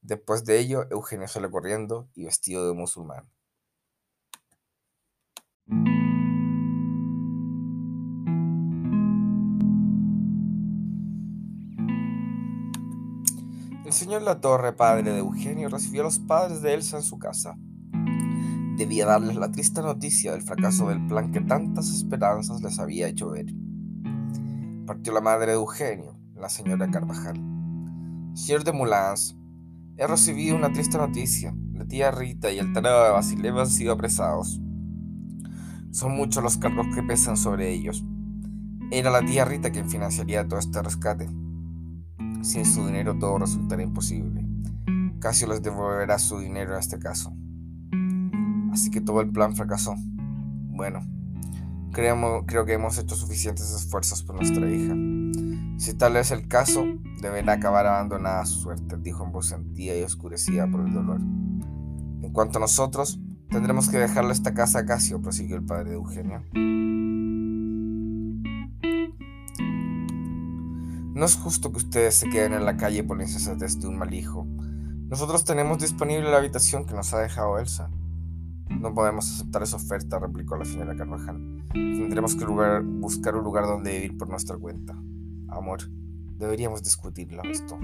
Después 0.00 0.46
de 0.46 0.58
ello, 0.58 0.86
Eugenio 0.90 1.28
sale 1.28 1.50
corriendo 1.50 2.08
y 2.14 2.24
vestido 2.24 2.66
de 2.66 2.72
musulmán. 2.72 3.28
El 13.84 13.92
señor 13.92 14.22
Latorre, 14.22 14.72
padre 14.72 15.12
de 15.12 15.18
Eugenio, 15.18 15.68
recibió 15.68 16.00
a 16.00 16.04
los 16.04 16.18
padres 16.18 16.62
de 16.62 16.72
Elsa 16.72 16.96
en 16.96 17.02
su 17.02 17.18
casa. 17.18 17.58
Debía 18.82 19.06
darles 19.06 19.36
la 19.36 19.52
triste 19.52 19.80
noticia 19.80 20.32
del 20.32 20.42
fracaso 20.42 20.88
del 20.88 21.06
plan 21.06 21.30
que 21.30 21.40
tantas 21.40 21.88
esperanzas 21.88 22.62
les 22.62 22.80
había 22.80 23.06
hecho 23.06 23.30
ver. 23.30 23.46
Partió 24.86 25.12
la 25.12 25.20
madre 25.20 25.52
de 25.52 25.58
Eugenio, 25.58 26.18
la 26.34 26.48
señora 26.48 26.90
Carvajal. 26.90 27.40
Señor 28.34 28.64
de 28.64 28.72
Moulins, 28.72 29.38
he 29.96 30.04
recibido 30.04 30.56
una 30.56 30.72
triste 30.72 30.98
noticia. 30.98 31.54
La 31.74 31.86
tía 31.86 32.10
Rita 32.10 32.50
y 32.50 32.58
el 32.58 32.72
tarado 32.72 33.04
de 33.04 33.10
Basileva 33.12 33.60
han 33.60 33.70
sido 33.70 33.92
apresados. 33.92 34.60
Son 35.92 36.16
muchos 36.16 36.42
los 36.42 36.56
cargos 36.56 36.92
que 36.92 37.04
pesan 37.04 37.36
sobre 37.36 37.72
ellos. 37.72 38.04
Era 38.90 39.12
la 39.12 39.24
tía 39.24 39.44
Rita 39.44 39.70
quien 39.70 39.88
financiaría 39.88 40.48
todo 40.48 40.58
este 40.58 40.82
rescate. 40.82 41.28
Sin 42.42 42.66
su 42.66 42.84
dinero 42.84 43.16
todo 43.16 43.38
resultaría 43.38 43.86
imposible. 43.86 44.44
Casio 45.20 45.46
les 45.46 45.62
devolverá 45.62 46.18
su 46.18 46.40
dinero 46.40 46.72
en 46.72 46.80
este 46.80 46.98
caso. 46.98 47.32
Así 48.72 48.90
que 48.90 49.00
todo 49.00 49.20
el 49.20 49.30
plan 49.30 49.54
fracasó. 49.54 49.94
Bueno, 50.70 51.06
creo, 51.92 52.44
creo 52.46 52.64
que 52.64 52.72
hemos 52.72 52.98
hecho 52.98 53.14
suficientes 53.14 53.70
esfuerzos 53.70 54.22
por 54.22 54.36
nuestra 54.36 54.68
hija. 54.68 54.94
Si 55.76 55.94
tal 55.94 56.16
es 56.16 56.30
el 56.30 56.48
caso, 56.48 56.84
deberá 57.20 57.54
acabar 57.54 57.86
abandonada 57.86 58.44
su 58.46 58.60
suerte, 58.60 58.96
dijo 58.96 59.24
en 59.24 59.32
voz 59.32 59.46
sentida 59.46 59.96
y 59.96 60.02
oscurecida 60.02 60.66
por 60.70 60.86
el 60.86 60.94
dolor. 60.94 61.20
En 61.20 62.32
cuanto 62.32 62.58
a 62.58 62.60
nosotros, 62.60 63.20
tendremos 63.50 63.88
que 63.88 63.98
dejarle 63.98 64.32
esta 64.32 64.54
casa 64.54 64.80
a 64.80 64.86
Casio, 64.86 65.20
prosiguió 65.20 65.56
el 65.56 65.64
padre 65.64 65.90
de 65.90 65.96
Eugenio. 65.96 66.42
No 71.14 71.26
es 71.26 71.36
justo 71.36 71.70
que 71.72 71.76
ustedes 71.76 72.14
se 72.14 72.30
queden 72.30 72.54
en 72.54 72.64
la 72.64 72.78
calle 72.78 73.04
por 73.04 73.18
la 73.18 73.24
insensatez 73.24 73.78
de 73.78 73.86
un 73.86 73.98
mal 73.98 74.14
hijo. 74.14 74.46
Nosotros 75.10 75.44
tenemos 75.44 75.78
disponible 75.78 76.30
la 76.30 76.38
habitación 76.38 76.86
que 76.86 76.94
nos 76.94 77.12
ha 77.12 77.18
dejado 77.18 77.58
Elsa. 77.58 77.90
No 78.80 78.94
podemos 78.94 79.30
aceptar 79.30 79.62
esa 79.62 79.76
oferta, 79.76 80.18
replicó 80.18 80.56
la 80.56 80.64
señora 80.64 80.96
Carvajal. 80.96 81.64
Tendremos 81.72 82.34
que 82.34 82.44
buscar 82.44 83.36
un 83.36 83.44
lugar 83.44 83.66
donde 83.66 83.92
vivir 83.92 84.18
por 84.18 84.28
nuestra 84.28 84.56
cuenta. 84.56 84.94
Amor, 85.48 85.80
deberíamos 86.38 86.82
discutirlo 86.82 87.42
esto. 87.44 87.78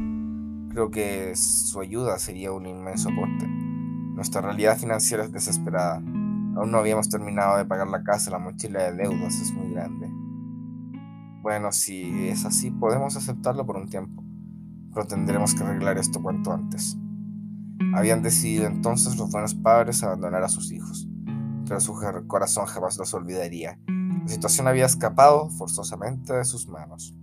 Creo 0.71 0.91
que 0.91 1.35
su 1.37 1.81
ayuda 1.81 2.19
sería 2.19 2.53
un 2.53 2.67
inmenso 2.67 3.09
aporte. 3.11 3.47
Nuestra 3.47 4.41
realidad 4.41 4.77
financiera 4.79 5.25
es 5.25 5.33
desesperada. 5.33 5.97
Aún 5.97 6.71
no 6.73 6.79
habíamos 6.79 7.09
terminado 7.09 7.57
de 7.57 7.65
pagar 7.65 7.89
la 7.89 8.03
casa, 8.03 8.31
la 8.31 8.39
mochila 8.39 8.83
de 8.83 8.95
deudas 8.95 9.41
es 9.41 9.53
muy 9.53 9.71
grande. 9.71 10.11
Bueno, 11.41 11.71
si 11.71 12.29
es 12.29 12.45
así, 12.45 12.71
podemos 12.71 13.17
aceptarlo 13.17 13.65
por 13.65 13.77
un 13.77 13.89
tiempo, 13.89 14.25
pero 14.93 15.07
tendremos 15.07 15.55
que 15.55 15.63
arreglar 15.63 15.97
esto 15.97 16.21
cuanto 16.21 16.53
antes. 16.53 16.99
Habían 17.95 18.23
decidido 18.23 18.67
entonces 18.67 19.17
los 19.17 19.31
buenos 19.31 19.55
padres 19.55 20.03
abandonar 20.03 20.43
a 20.43 20.49
sus 20.49 20.73
hijos, 20.73 21.09
pero 21.67 21.81
su 21.81 21.95
corazón 22.27 22.67
jamás 22.67 22.99
los 22.99 23.15
olvidaría. 23.15 23.79
La 23.87 24.29
situación 24.29 24.69
había 24.69 24.87
escapado 24.87 25.49
forzosamente 25.51 26.33
de 26.33 26.45
sus 26.45 26.69
manos. 26.69 27.15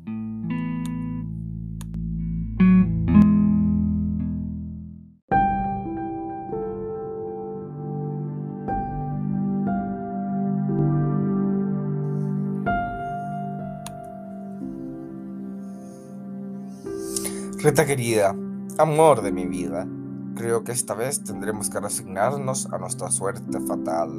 Rita 17.66 17.84
querida, 17.84 18.36
amor 18.78 19.24
de 19.24 19.32
mi 19.32 19.48
vida, 19.48 19.88
creo 20.36 20.64
que 20.64 20.72
esta 20.72 20.94
vez 20.94 21.24
tendremos 21.24 21.70
que 21.70 21.80
resignarnos 21.80 22.72
a 22.72 22.78
nuestra 22.78 23.10
suerte 23.10 23.60
fatal. 23.62 24.12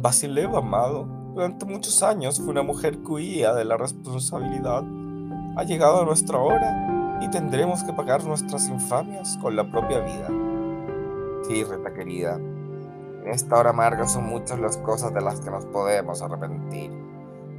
Basileva, 0.00 0.58
amado, 0.58 1.06
durante 1.34 1.66
muchos 1.66 2.02
años 2.02 2.38
fue 2.38 2.50
una 2.50 2.62
mujer 2.62 2.98
que 2.98 3.12
huía 3.12 3.54
de 3.54 3.64
la 3.64 3.76
responsabilidad. 3.76 4.84
Ha 5.56 5.64
llegado 5.64 6.04
nuestra 6.04 6.38
hora 6.38 7.18
y 7.20 7.28
tendremos 7.30 7.82
que 7.82 7.92
pagar 7.92 8.24
nuestras 8.24 8.68
infamias 8.68 9.38
con 9.38 9.56
la 9.56 9.70
propia 9.70 10.00
vida. 10.00 10.28
Sí, 11.48 11.64
Rita 11.64 11.92
querida, 11.92 12.36
en 12.36 13.28
esta 13.28 13.56
hora 13.56 13.70
amarga 13.70 14.06
son 14.06 14.26
muchas 14.26 14.60
las 14.60 14.76
cosas 14.76 15.12
de 15.12 15.20
las 15.20 15.40
que 15.40 15.50
nos 15.50 15.64
podemos 15.66 16.22
arrepentir, 16.22 16.92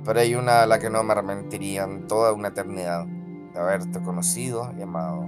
pero 0.05 0.19
hay 0.19 0.35
una 0.35 0.61
de 0.61 0.67
la 0.67 0.79
que 0.79 0.89
no 0.89 1.03
me 1.03 1.13
arrepentiría 1.13 1.83
en 1.83 2.07
toda 2.07 2.31
una 2.33 2.49
eternidad 2.49 3.05
haberte 3.55 4.01
conocido 4.01 4.71
y 4.77 4.81
amado. 4.81 5.27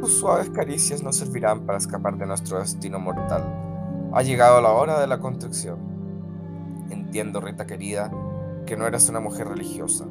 Tus 0.00 0.18
suaves 0.18 0.48
caricias 0.48 1.02
no 1.02 1.12
servirán 1.12 1.66
para 1.66 1.76
escapar 1.76 2.16
de 2.16 2.24
nuestro 2.26 2.58
destino 2.58 2.98
mortal. 2.98 3.44
Ha 4.14 4.22
llegado 4.22 4.62
la 4.62 4.70
hora 4.70 4.98
de 4.98 5.06
la 5.06 5.20
construcción. 5.20 5.78
Entiendo, 6.88 7.40
Rita 7.40 7.66
querida, 7.66 8.10
que 8.64 8.78
no 8.78 8.86
eres 8.86 9.10
una 9.10 9.20
mujer 9.20 9.48
religiosa. 9.48 10.06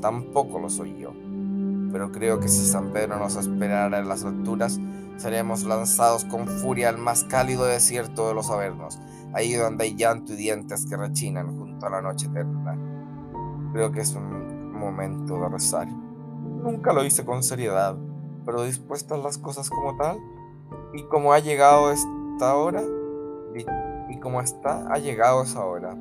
Tampoco 0.00 0.60
lo 0.60 0.70
soy 0.70 0.98
yo. 0.98 1.12
Pero 1.90 2.12
creo 2.12 2.38
que 2.38 2.48
si 2.48 2.64
San 2.64 2.92
Pedro 2.92 3.18
nos 3.18 3.34
esperara 3.34 3.98
en 3.98 4.08
las 4.08 4.24
alturas, 4.24 4.78
seremos 5.16 5.64
lanzados 5.64 6.24
con 6.24 6.46
furia 6.46 6.88
al 6.88 6.98
más 6.98 7.24
cálido 7.24 7.64
desierto 7.64 8.28
de 8.28 8.34
los 8.34 8.50
Avernos, 8.50 9.00
ahí 9.32 9.54
donde 9.54 9.84
hay 9.84 9.96
llanto 9.96 10.34
y 10.34 10.36
dientes 10.36 10.86
que 10.86 10.96
rechinan 10.96 11.56
junto 11.56 11.86
a 11.86 11.90
la 11.90 12.02
noche 12.02 12.26
eterna. 12.26 12.78
Creo 13.72 13.90
que 13.90 14.00
es 14.00 14.14
un 14.14 14.72
momento 14.72 15.40
de 15.40 15.48
rezar. 15.48 15.88
Nunca 15.88 16.92
lo 16.92 17.04
hice 17.04 17.24
con 17.24 17.42
seriedad, 17.42 17.96
pero 18.46 18.62
dispuestas 18.62 19.22
las 19.22 19.36
cosas 19.36 19.68
como 19.68 19.96
tal, 19.96 20.18
y 20.94 21.02
como 21.04 21.34
ha 21.34 21.40
llegado 21.40 21.92
esta 21.92 22.54
hora, 22.54 22.82
y 24.08 24.18
como 24.20 24.40
está, 24.40 24.90
ha 24.92 24.98
llegado 24.98 25.42
esa 25.42 25.64
hora. 25.64 25.96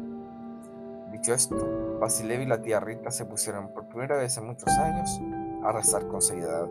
Dicho 1.12 1.34
esto, 1.34 1.56
Basilev 2.00 2.42
y 2.42 2.46
la 2.46 2.62
tía 2.62 2.80
Rita 2.80 3.10
se 3.10 3.26
pusieron 3.26 3.70
por 3.74 3.88
primera 3.88 4.18
vez 4.18 4.38
en 4.38 4.48
muchos 4.48 4.70
años 4.70 5.22
a 5.64 5.72
rezar 5.72 6.08
con 6.08 6.22
seriedad. 6.22 6.68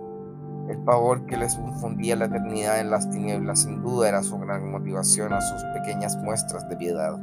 El 0.69 0.79
pavor 0.79 1.27
que 1.27 1.37
les 1.37 1.57
fundía 1.81 2.17
la 2.17 2.27
eternidad 2.27 2.81
en 2.81 2.91
las 2.91 3.11
tinieblas 3.11 3.63
sin 3.63 3.83
duda 3.83 4.09
era 4.09 4.23
su 4.23 4.39
gran 4.39 4.71
motivación 4.71 5.33
a 5.33 5.41
sus 5.41 5.63
pequeñas 5.75 6.17
muestras 6.17 6.69
de 6.69 6.77
piedad. 6.77 7.19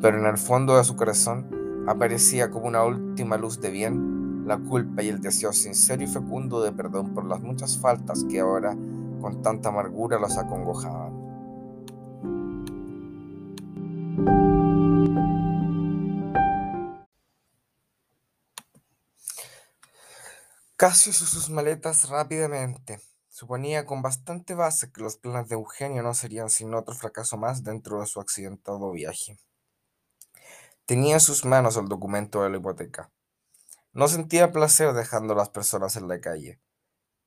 Pero 0.00 0.18
en 0.18 0.26
el 0.26 0.38
fondo 0.38 0.76
de 0.76 0.84
su 0.84 0.96
corazón 0.96 1.84
aparecía 1.86 2.50
como 2.50 2.66
una 2.66 2.84
última 2.84 3.36
luz 3.36 3.60
de 3.60 3.70
bien 3.70 4.15
la 4.46 4.58
culpa 4.58 5.02
y 5.02 5.08
el 5.08 5.20
deseo 5.20 5.52
sincero 5.52 6.04
y 6.04 6.06
fecundo 6.06 6.62
de 6.62 6.70
perdón 6.70 7.12
por 7.12 7.24
las 7.24 7.40
muchas 7.40 7.78
faltas 7.78 8.24
que 8.30 8.38
ahora 8.38 8.76
con 9.20 9.42
tanta 9.42 9.70
amargura 9.70 10.20
los 10.20 10.38
acongojaban. 10.38 11.26
Casio 20.76 21.10
hizo 21.10 21.24
sus 21.24 21.50
maletas 21.50 22.08
rápidamente. 22.08 23.00
Suponía 23.28 23.84
con 23.84 24.00
bastante 24.00 24.54
base 24.54 24.92
que 24.92 25.02
los 25.02 25.16
planes 25.16 25.48
de 25.48 25.56
Eugenio 25.56 26.04
no 26.04 26.14
serían 26.14 26.50
sino 26.50 26.78
otro 26.78 26.94
fracaso 26.94 27.36
más 27.36 27.64
dentro 27.64 28.00
de 28.00 28.06
su 28.06 28.20
accidentado 28.20 28.92
viaje. 28.92 29.38
Tenía 30.84 31.14
en 31.14 31.20
sus 31.20 31.44
manos 31.44 31.76
el 31.76 31.88
documento 31.88 32.44
de 32.44 32.50
la 32.50 32.58
hipoteca. 32.58 33.10
No 33.96 34.08
sentía 34.08 34.52
placer 34.52 34.92
dejando 34.92 35.32
a 35.32 35.36
las 35.38 35.48
personas 35.48 35.96
en 35.96 36.06
la 36.06 36.20
calle, 36.20 36.60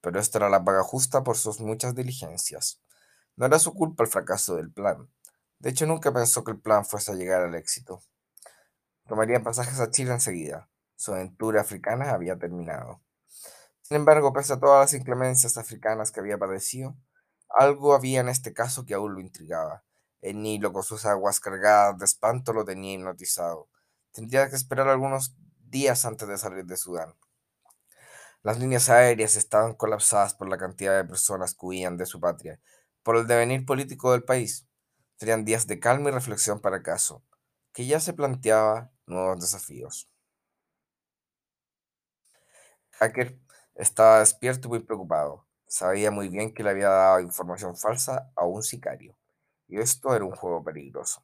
pero 0.01 0.19
esta 0.19 0.37
era 0.37 0.49
la 0.49 0.63
paga 0.63 0.83
justa 0.83 1.23
por 1.23 1.35
sus 1.35 1.59
muchas 1.61 1.95
diligencias. 1.95 2.79
No 3.37 3.47
era 3.47 3.57
su 3.57 3.73
culpa 3.73 4.03
el 4.03 4.09
fracaso 4.11 4.55
del 4.55 4.71
plan. 4.71 5.09
De 5.57 5.71
hecho, 5.71 5.87
nunca 5.87 6.13
pensó 6.13 6.43
que 6.43 6.51
el 6.51 6.59
plan 6.59 6.85
fuese 6.85 7.11
a 7.11 7.15
llegar 7.15 7.41
al 7.41 7.55
éxito. 7.55 8.03
Tomaría 9.07 9.41
pasajes 9.41 9.79
a 9.79 9.89
Chile 9.89 10.11
enseguida. 10.11 10.69
Su 10.95 11.11
aventura 11.11 11.61
africana 11.61 12.11
había 12.11 12.37
terminado. 12.37 13.01
Sin 13.81 13.97
embargo, 13.97 14.31
pese 14.31 14.53
a 14.53 14.59
todas 14.59 14.91
las 14.91 14.93
inclemencias 14.93 15.57
africanas 15.57 16.11
que 16.11 16.19
había 16.19 16.37
padecido, 16.37 16.95
algo 17.49 17.95
había 17.95 18.19
en 18.19 18.29
este 18.29 18.53
caso 18.53 18.85
que 18.85 18.93
aún 18.93 19.15
lo 19.15 19.21
intrigaba. 19.21 19.85
El 20.21 20.43
Nilo, 20.43 20.71
con 20.71 20.83
sus 20.83 21.07
aguas 21.07 21.39
cargadas 21.39 21.97
de 21.97 22.05
espanto, 22.05 22.53
lo 22.53 22.63
tenía 22.63 22.93
hipnotizado. 22.93 23.69
Tendría 24.11 24.47
que 24.51 24.55
esperar 24.55 24.87
algunos 24.87 25.35
días 25.69 26.05
antes 26.05 26.27
de 26.27 26.37
salir 26.37 26.65
de 26.65 26.77
Sudán. 26.77 27.15
Las 28.43 28.59
líneas 28.59 28.89
aéreas 28.89 29.35
estaban 29.35 29.73
colapsadas 29.75 30.33
por 30.33 30.49
la 30.49 30.57
cantidad 30.57 30.95
de 30.97 31.07
personas 31.07 31.53
que 31.53 31.65
huían 31.65 31.97
de 31.97 32.05
su 32.05 32.19
patria, 32.19 32.59
por 33.03 33.17
el 33.17 33.27
devenir 33.27 33.65
político 33.65 34.11
del 34.11 34.23
país. 34.23 34.67
Serían 35.17 35.45
días 35.45 35.67
de 35.67 35.79
calma 35.79 36.09
y 36.09 36.13
reflexión 36.13 36.59
para 36.61 36.77
el 36.77 36.83
caso, 36.83 37.23
que 37.73 37.85
ya 37.85 37.99
se 37.99 38.13
planteaba 38.13 38.91
nuevos 39.05 39.41
desafíos. 39.41 40.09
Hacker 42.99 43.39
estaba 43.75 44.19
despierto 44.19 44.67
y 44.67 44.69
muy 44.69 44.79
preocupado. 44.81 45.45
Sabía 45.67 46.11
muy 46.11 46.29
bien 46.29 46.53
que 46.53 46.63
le 46.63 46.69
había 46.71 46.89
dado 46.89 47.19
información 47.21 47.75
falsa 47.75 48.31
a 48.35 48.45
un 48.45 48.63
sicario, 48.63 49.17
y 49.67 49.79
esto 49.79 50.15
era 50.15 50.25
un 50.25 50.35
juego 50.35 50.63
peligroso. 50.63 51.23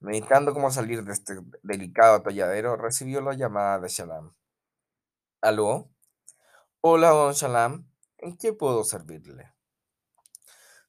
Meditando 0.00 0.54
cómo 0.54 0.70
salir 0.70 1.04
de 1.04 1.12
este 1.12 1.34
delicado 1.62 2.16
atolladero, 2.16 2.76
recibió 2.76 3.20
la 3.20 3.34
llamada 3.34 3.78
de 3.80 3.88
Shalam. 3.88 4.34
¿Aló? 5.42 5.90
Hola, 6.80 7.10
don 7.10 7.34
Shalam. 7.34 7.86
¿En 8.16 8.38
qué 8.38 8.54
puedo 8.54 8.82
servirle? 8.82 9.52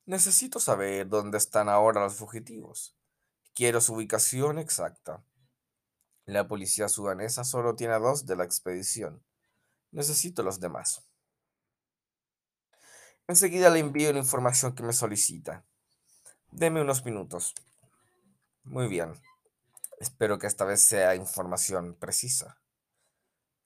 Necesito 0.06 0.62
saber 0.62 1.10
dónde 1.10 1.38
están 1.38 1.68
ahora 1.68 2.02
los 2.02 2.16
fugitivos. 2.16 2.96
Quiero 3.54 3.82
su 3.82 3.96
ubicación 3.96 4.58
exacta. 4.58 5.26
La 6.26 6.48
policía 6.48 6.88
sudanesa 6.88 7.44
solo 7.44 7.76
tiene 7.76 7.96
a 7.96 8.00
dos 8.00 8.26
de 8.26 8.38
la 8.38 8.46
expedición. 8.46 9.22
Necesito 9.92 10.42
los 10.42 10.62
demás. 10.62 11.04
Enseguida 13.28 13.70
le 13.70 13.80
envío 13.80 14.14
la 14.14 14.20
información 14.20 14.74
que 14.74 14.84
me 14.84 14.94
solicita. 14.94 15.66
Deme 16.50 16.82
unos 16.82 17.04
minutos. 17.04 17.54
Muy 18.64 18.88
bien. 18.88 19.14
Espero 20.00 20.38
que 20.38 20.48
esta 20.48 20.66
vez 20.66 20.82
sea 20.84 21.16
información 21.16 21.96
precisa. 21.96 22.60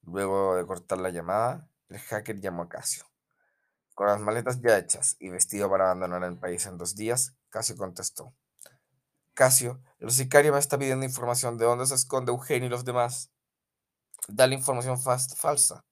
Luego 0.04 0.56
de 0.56 0.66
cortar 0.66 1.00
la 1.00 1.10
llamada, 1.10 1.70
el 1.90 2.00
hacker 2.00 2.40
llamó 2.40 2.64
a 2.64 2.70
Casio. 2.70 3.06
Con 3.94 4.08
las 4.08 4.20
maletas 4.20 4.62
ya 4.62 4.78
hechas 4.78 5.18
y 5.20 5.30
vestido 5.30 5.70
para 5.70 5.86
abandonar 5.86 6.24
el 6.24 6.38
país 6.38 6.66
en 6.66 6.78
dos 6.78 6.96
días, 6.96 7.36
Casio 7.50 7.76
contestó. 7.76 8.34
Casio, 9.34 9.82
el 10.00 10.12
sicario 10.12 10.54
me 10.54 10.60
está 10.60 10.78
pidiendo 10.78 11.06
información 11.06 11.58
de 11.58 11.66
dónde 11.66 11.86
se 11.86 11.96
esconde 11.96 12.32
Eugenio 12.32 12.68
y 12.68 12.70
los 12.70 12.86
demás. 12.86 13.32
Dale 14.30 14.56
información 14.56 14.98
falsa. 15.02 15.86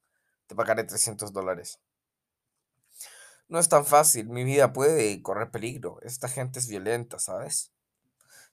Te 0.46 0.54
pagaré 0.54 0.84
300 0.84 1.32
dólares. 1.32 1.78
No 3.48 3.58
es 3.58 3.68
tan 3.68 3.84
fácil. 3.84 4.28
Mi 4.30 4.44
vida 4.44 4.72
puede 4.72 5.20
correr 5.22 5.50
peligro. 5.50 6.00
Esta 6.02 6.28
gente 6.28 6.58
es 6.58 6.68
violenta, 6.68 7.18
¿sabes? 7.18 7.73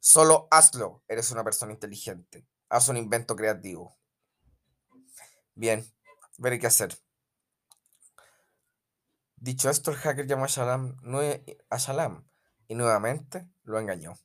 Solo 0.04 0.48
hazlo. 0.50 1.04
Eres 1.08 1.30
una 1.30 1.44
persona 1.44 1.74
inteligente. 1.74 2.48
Haz 2.70 2.90
un 2.90 2.98
invento 2.98 3.36
creativo. 3.36 3.96
Bien, 5.54 5.86
veré 6.40 6.58
qué 6.58 6.66
hacer. 6.66 6.98
Dicho 9.36 9.70
esto, 9.70 9.92
el 9.92 9.98
hacker 9.98 10.26
llamó 10.26 10.46
a 10.46 10.48
Shalam, 10.48 10.98
a 11.70 11.78
Shalam 11.78 12.28
y 12.68 12.74
nuevamente 12.74 13.48
lo 13.62 13.80
engañó. 13.80 14.18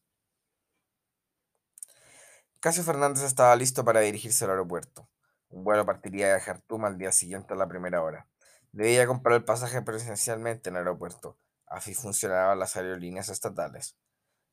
Casio 2.61 2.83
Fernández 2.83 3.25
estaba 3.25 3.55
listo 3.55 3.85
para 3.85 4.01
dirigirse 4.01 4.47
al 4.47 4.53
aeropuerto. 4.53 5.11
Un 5.51 5.63
vuelo 5.63 5.85
partiría 5.85 6.33
de 6.33 6.41
Jartum 6.41 6.87
al 6.87 6.97
día 6.97 7.13
siguiente 7.13 7.53
a 7.53 7.57
la 7.57 7.69
primera 7.69 8.03
hora. 8.03 8.31
Debía 8.73 9.07
comprar 9.07 9.37
el 9.37 9.45
pasaje 9.45 9.83
presencialmente 9.83 10.71
en 10.71 10.77
el 10.77 10.81
aeropuerto. 10.81 11.39
Así 11.67 11.95
funcionaban 11.95 12.59
las 12.59 12.77
aerolíneas 12.77 13.29
estatales. 13.29 13.99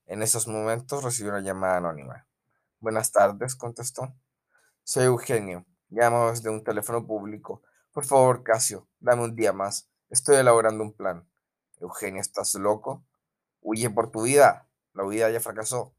En 0.06 0.22
esos 0.22 0.48
momentos 0.48 1.04
recibió 1.04 1.32
una 1.32 1.42
llamada 1.42 1.78
anónima. 1.78 2.28
Buenas 2.80 3.12
tardes, 3.12 3.56
contestó. 3.56 4.14
Soy 4.84 5.06
Eugenio. 5.06 5.66
Llamo 5.90 6.32
desde 6.32 6.50
un 6.50 6.64
teléfono 6.64 7.06
público. 7.08 7.62
Por 7.92 8.04
favor, 8.06 8.44
Casio, 8.44 8.88
dame 9.00 9.24
un 9.24 9.36
día 9.36 9.54
más. 9.54 9.90
Estoy 10.10 10.36
elaborando 10.38 10.84
un 10.84 10.94
plan. 10.94 11.30
Eugenio, 11.80 12.20
¿estás 12.20 12.54
loco? 12.56 13.06
Huye 13.62 13.90
por 13.90 14.12
tu 14.12 14.24
vida. 14.24 14.68
La 14.94 15.06
huida 15.06 15.30
ya 15.30 15.40
fracasó. 15.40 15.96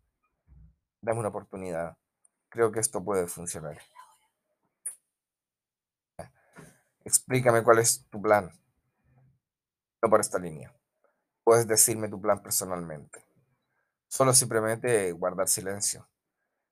Dame 1.01 1.21
una 1.21 1.29
oportunidad. 1.29 1.97
Creo 2.51 2.71
que 2.71 2.81
esto 2.81 3.03
puede 3.03 3.27
funcionar. 3.27 3.79
Explícame 7.05 7.63
cuál 7.63 7.79
es 7.79 8.07
tu 8.11 8.21
plan. 8.21 8.51
No 10.03 10.11
por 10.11 10.21
esta 10.21 10.39
línea. 10.39 10.75
Puedes 11.43 11.67
decirme 11.67 12.09
tu 12.09 12.21
plan 12.21 12.43
personalmente. 12.43 13.24
Solo 14.17 14.33
si 14.33 14.47
promete 14.47 15.11
guardar 15.11 15.49
silencio. 15.49 16.09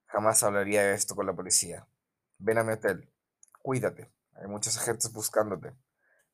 Jamás 0.05 0.45
hablaría 0.45 0.85
de 0.85 0.95
esto 0.95 1.17
con 1.17 1.27
la 1.27 1.35
policía. 1.35 1.89
Ven 2.39 2.59
a 2.59 2.63
mi 2.63 2.75
hotel. 2.75 3.11
Cuídate. 3.63 4.13
Hay 4.35 4.47
muchos 4.47 4.79
agentes 4.79 5.13
buscándote. 5.13 5.75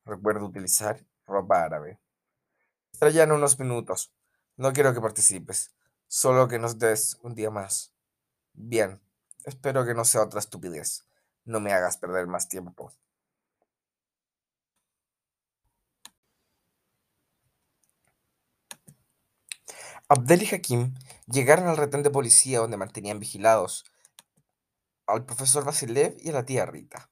Recuerda 0.04 0.44
utilizar 0.44 1.02
ropa 1.24 1.64
árabe. 1.64 1.98
Estaré 2.92 3.14
ya 3.14 3.22
en 3.22 3.32
unos 3.32 3.58
minutos. 3.58 4.12
No 4.58 4.74
quiero 4.74 4.92
que 4.92 5.00
participes. 5.00 5.74
Solo 6.08 6.46
que 6.46 6.58
nos 6.58 6.78
des 6.78 7.16
un 7.22 7.34
día 7.34 7.50
más. 7.50 7.94
Bien. 8.52 9.00
Espero 9.46 9.86
que 9.86 9.94
no 9.94 10.04
sea 10.04 10.24
otra 10.24 10.40
estupidez. 10.40 11.06
No 11.46 11.58
me 11.58 11.72
hagas 11.72 11.96
perder 11.96 12.26
más 12.26 12.50
tiempo. 12.50 12.92
Abdel 20.10 20.42
y 20.42 20.54
Hakim 20.54 20.94
llegaron 21.26 21.68
al 21.68 21.76
retén 21.76 22.02
de 22.02 22.08
policía 22.08 22.60
donde 22.60 22.78
mantenían 22.78 23.18
vigilados 23.18 23.84
al 25.06 25.26
profesor 25.26 25.64
Vasilev 25.66 26.16
y 26.18 26.30
a 26.30 26.32
la 26.32 26.46
tía 26.46 26.64
Rita. 26.64 27.10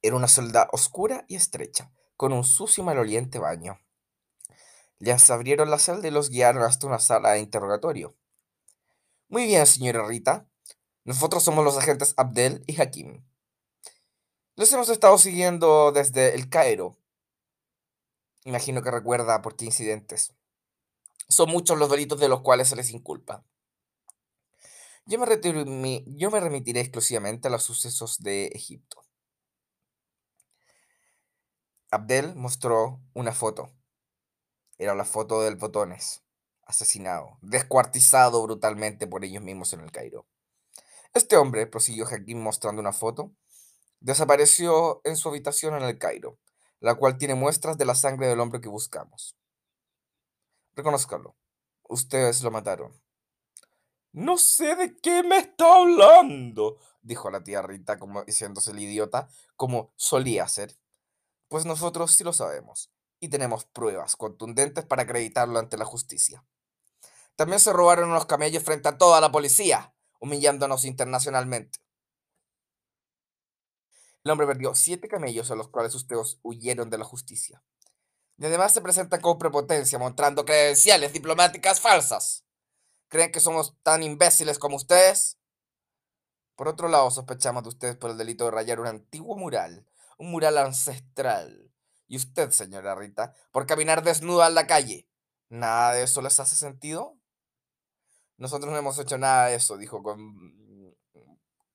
Era 0.00 0.16
una 0.16 0.28
celda 0.28 0.70
oscura 0.72 1.26
y 1.28 1.36
estrecha, 1.36 1.92
con 2.16 2.32
un 2.32 2.44
sucio 2.44 2.82
y 2.82 2.86
maloliente 2.86 3.38
baño. 3.38 3.78
Les 4.98 5.28
abrieron 5.28 5.70
la 5.70 5.78
celda 5.78 6.08
y 6.08 6.10
los 6.10 6.30
guiaron 6.30 6.62
hasta 6.62 6.86
una 6.86 7.00
sala 7.00 7.32
de 7.32 7.40
interrogatorio. 7.40 8.16
Muy 9.28 9.44
bien, 9.44 9.66
señora 9.66 10.06
Rita. 10.06 10.48
Nosotros 11.04 11.42
somos 11.42 11.66
los 11.66 11.76
agentes 11.76 12.14
Abdel 12.16 12.64
y 12.66 12.80
Hakim. 12.80 13.22
Los 14.56 14.72
hemos 14.72 14.88
estado 14.88 15.18
siguiendo 15.18 15.92
desde 15.92 16.34
el 16.34 16.48
Cairo. 16.48 16.96
Imagino 18.44 18.82
que 18.82 18.90
recuerda 18.90 19.42
por 19.42 19.54
qué 19.54 19.66
incidentes. 19.66 20.37
Son 21.28 21.50
muchos 21.50 21.78
los 21.78 21.90
delitos 21.90 22.18
de 22.18 22.28
los 22.28 22.40
cuales 22.40 22.68
se 22.68 22.76
les 22.76 22.90
inculpa. 22.90 23.44
Yo 25.08 25.18
me, 25.18 26.40
remitiré 26.40 26.80
exclusivamente 26.80 27.48
a 27.48 27.50
los 27.50 27.62
sucesos 27.62 28.18
de 28.18 28.48
Egipto. 28.48 29.06
Abdel 31.90 32.34
mostró 32.34 33.00
una 33.14 33.32
foto. 33.32 33.72
Era 34.76 34.94
la 34.94 35.06
foto 35.06 35.40
del 35.40 35.56
Botones, 35.56 36.22
asesinado, 36.66 37.38
descuartizado 37.40 38.42
brutalmente 38.42 39.06
por 39.06 39.24
ellos 39.24 39.42
mismos 39.42 39.72
en 39.72 39.80
el 39.80 39.90
Cairo. 39.90 40.26
Este 41.14 41.38
hombre, 41.38 41.66
prosiguió 41.66 42.06
Hakim 42.06 42.42
mostrando 42.42 42.82
una 42.82 42.92
foto, 42.92 43.32
desapareció 44.00 45.00
en 45.04 45.16
su 45.16 45.30
habitación 45.30 45.74
en 45.74 45.84
el 45.84 45.96
Cairo, 45.96 46.38
la 46.80 46.96
cual 46.96 47.16
tiene 47.16 47.34
muestras 47.34 47.78
de 47.78 47.86
la 47.86 47.94
sangre 47.94 48.26
del 48.28 48.40
hombre 48.40 48.60
que 48.60 48.68
buscamos. 48.68 49.37
Reconózcalo. 50.78 51.36
Ustedes 51.88 52.40
lo 52.44 52.52
mataron. 52.52 52.92
No 54.12 54.38
sé 54.38 54.76
de 54.76 54.96
qué 54.96 55.24
me 55.24 55.38
está 55.38 55.74
hablando, 55.74 56.78
dijo 57.02 57.30
la 57.30 57.42
tía 57.42 57.62
Rita, 57.62 57.98
como 57.98 58.22
diciéndose 58.22 58.70
el 58.70 58.78
idiota, 58.78 59.28
como 59.56 59.92
solía 59.96 60.44
hacer. 60.44 60.78
Pues 61.48 61.64
nosotros 61.64 62.12
sí 62.12 62.22
lo 62.22 62.32
sabemos, 62.32 62.92
y 63.18 63.28
tenemos 63.28 63.64
pruebas 63.64 64.14
contundentes 64.14 64.86
para 64.86 65.02
acreditarlo 65.02 65.58
ante 65.58 65.76
la 65.76 65.84
justicia. 65.84 66.46
También 67.34 67.58
se 67.58 67.72
robaron 67.72 68.10
unos 68.10 68.26
camellos 68.26 68.62
frente 68.62 68.88
a 68.88 68.98
toda 68.98 69.20
la 69.20 69.32
policía, 69.32 69.96
humillándonos 70.20 70.84
internacionalmente. 70.84 71.80
El 74.22 74.30
hombre 74.30 74.46
perdió 74.46 74.76
siete 74.76 75.08
camellos 75.08 75.50
a 75.50 75.56
los 75.56 75.66
cuales 75.70 75.92
ustedes 75.96 76.38
huyeron 76.42 76.88
de 76.88 76.98
la 76.98 77.04
justicia. 77.04 77.64
Y 78.38 78.46
además 78.46 78.72
se 78.72 78.80
presentan 78.80 79.20
con 79.20 79.36
prepotencia, 79.36 79.98
mostrando 79.98 80.44
credenciales 80.44 81.12
diplomáticas 81.12 81.80
falsas. 81.80 82.44
¿Creen 83.08 83.32
que 83.32 83.40
somos 83.40 83.76
tan 83.82 84.02
imbéciles 84.02 84.58
como 84.58 84.76
ustedes? 84.76 85.38
Por 86.54 86.68
otro 86.68 86.88
lado, 86.88 87.10
sospechamos 87.10 87.64
de 87.64 87.68
ustedes 87.70 87.96
por 87.96 88.10
el 88.10 88.18
delito 88.18 88.44
de 88.44 88.52
rayar 88.52 88.80
un 88.80 88.86
antiguo 88.86 89.36
mural, 89.36 89.86
un 90.18 90.30
mural 90.30 90.56
ancestral. 90.58 91.72
Y 92.06 92.16
usted, 92.16 92.50
señora 92.50 92.94
Rita, 92.94 93.34
por 93.50 93.66
caminar 93.66 94.02
desnuda 94.04 94.46
en 94.46 94.54
la 94.54 94.66
calle. 94.66 95.08
¿Nada 95.48 95.94
de 95.94 96.04
eso 96.04 96.22
les 96.22 96.38
hace 96.38 96.54
sentido? 96.54 97.18
Nosotros 98.36 98.70
no 98.70 98.78
hemos 98.78 98.98
hecho 98.98 99.18
nada 99.18 99.46
de 99.46 99.56
eso, 99.56 99.76
dijo 99.76 100.02
con, 100.02 100.96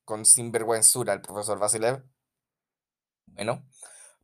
con 0.06 0.26
sinvergüenzura 0.26 1.14
el 1.14 1.22
profesor 1.22 1.60
Vasilev. 1.60 2.06
Bueno, 3.26 3.66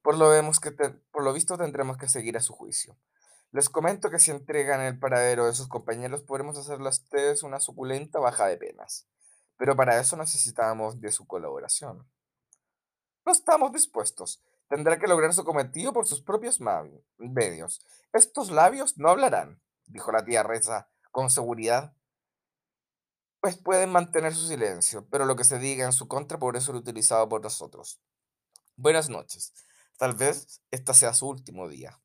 por 0.02 0.18
lo, 0.18 0.30
vemos 0.30 0.60
que 0.60 0.72
por 0.72 1.24
lo 1.24 1.34
visto 1.34 1.58
tendremos 1.58 1.98
que 1.98 2.08
seguir 2.08 2.38
a 2.38 2.42
su 2.42 2.54
juicio. 2.54 2.98
Les 3.52 3.70
comento 3.70 4.10
que 4.10 4.20
si 4.20 4.32
entregan 4.32 4.82
el 4.82 5.00
paradero 5.00 5.46
de 5.46 5.54
sus 5.54 5.68
compañeros, 5.68 6.22
podremos 6.22 6.58
hacerle 6.58 6.88
a 6.88 6.92
ustedes 6.92 7.42
una 7.42 7.60
suculenta 7.60 8.20
baja 8.20 8.46
de 8.46 8.58
penas. 8.58 9.08
Pero 9.58 9.76
para 9.76 10.00
eso 10.00 10.16
necesitamos 10.18 11.02
de 11.02 11.12
su 11.12 11.26
colaboración. 11.26 12.08
No 13.26 13.32
estamos 13.32 13.72
dispuestos. 13.72 14.42
Tendrá 14.70 15.00
que 15.00 15.08
lograr 15.08 15.34
su 15.34 15.44
cometido 15.44 15.94
por 15.94 16.06
sus 16.06 16.22
propios 16.22 16.60
medios. 17.18 17.86
Estos 18.14 18.52
labios 18.52 18.98
no 18.98 19.10
hablarán, 19.10 19.62
dijo 19.88 20.12
la 20.12 20.24
tía 20.24 20.44
Reza 20.44 20.90
con 21.12 21.32
seguridad. 21.32 21.94
Pues 23.42 23.58
pueden 23.58 23.92
mantener 23.92 24.36
su 24.36 24.48
silencio, 24.48 25.08
pero 25.10 25.26
lo 25.26 25.36
que 25.36 25.44
se 25.44 25.58
diga 25.58 25.86
en 25.86 25.94
su 25.94 26.08
contra 26.08 26.38
podrá 26.38 26.62
ser 26.62 26.76
utilizado 26.76 27.28
por 27.28 27.42
nosotros. 27.42 28.00
Buenas 28.76 29.10
noches. 29.10 29.54
Tal 30.00 30.14
vez 30.14 30.62
esta 30.72 30.94
sea 30.94 31.14
su 31.14 31.28
último 31.28 31.68
día. 31.68 32.00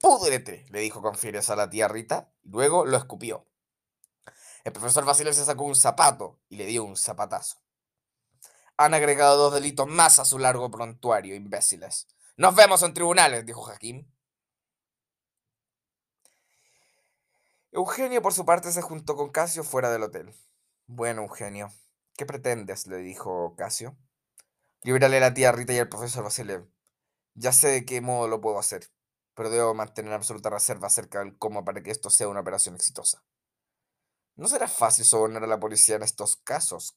¡Púdrete! 0.00 0.64
le 0.70 0.80
dijo 0.80 1.02
con 1.02 1.14
fiereza 1.14 1.52
a 1.52 1.56
la 1.56 1.68
tía 1.68 1.86
Rita, 1.86 2.32
y 2.42 2.48
luego 2.48 2.86
lo 2.86 2.96
escupió. 2.96 3.46
El 4.64 4.72
profesor 4.72 5.04
Basilio 5.04 5.34
se 5.34 5.44
sacó 5.44 5.64
un 5.64 5.76
zapato 5.76 6.40
y 6.48 6.56
le 6.56 6.64
dio 6.64 6.82
un 6.82 6.96
zapatazo. 6.96 7.62
Han 8.78 8.94
agregado 8.94 9.36
dos 9.36 9.52
delitos 9.52 9.86
más 9.86 10.18
a 10.18 10.24
su 10.24 10.38
largo 10.38 10.70
prontuario, 10.70 11.34
imbéciles. 11.34 12.08
Nos 12.38 12.54
vemos 12.54 12.82
en 12.82 12.94
tribunales, 12.94 13.44
dijo 13.44 13.70
Hakim. 13.70 14.10
Eugenio, 17.70 18.22
por 18.22 18.32
su 18.32 18.46
parte, 18.46 18.72
se 18.72 18.80
juntó 18.80 19.14
con 19.14 19.28
Casio 19.28 19.62
fuera 19.62 19.90
del 19.90 20.04
hotel. 20.04 20.34
Bueno, 20.86 21.20
Eugenio, 21.20 21.70
¿qué 22.16 22.24
pretendes? 22.24 22.86
le 22.86 22.96
dijo 22.96 23.54
Casio. 23.58 23.94
Libérale 24.82 25.18
a 25.18 25.20
la 25.20 25.34
tía 25.34 25.52
Rita 25.52 25.74
y 25.74 25.78
al 25.78 25.90
profesor 25.90 26.24
Basilio. 26.24 26.66
Ya 27.34 27.52
sé 27.52 27.68
de 27.68 27.84
qué 27.84 28.00
modo 28.00 28.28
lo 28.28 28.40
puedo 28.40 28.58
hacer, 28.58 28.90
pero 29.34 29.50
debo 29.50 29.74
mantener 29.74 30.14
absoluta 30.14 30.48
reserva 30.48 30.86
acerca 30.86 31.18
del 31.18 31.36
cómo 31.36 31.64
para 31.66 31.82
que 31.82 31.90
esto 31.90 32.08
sea 32.08 32.28
una 32.28 32.40
operación 32.40 32.76
exitosa. 32.76 33.22
No 34.36 34.48
será 34.48 34.68
fácil 34.68 35.04
sobornar 35.04 35.44
a 35.44 35.46
la 35.46 35.60
policía 35.60 35.96
en 35.96 36.02
estos 36.02 36.36
casos, 36.36 36.96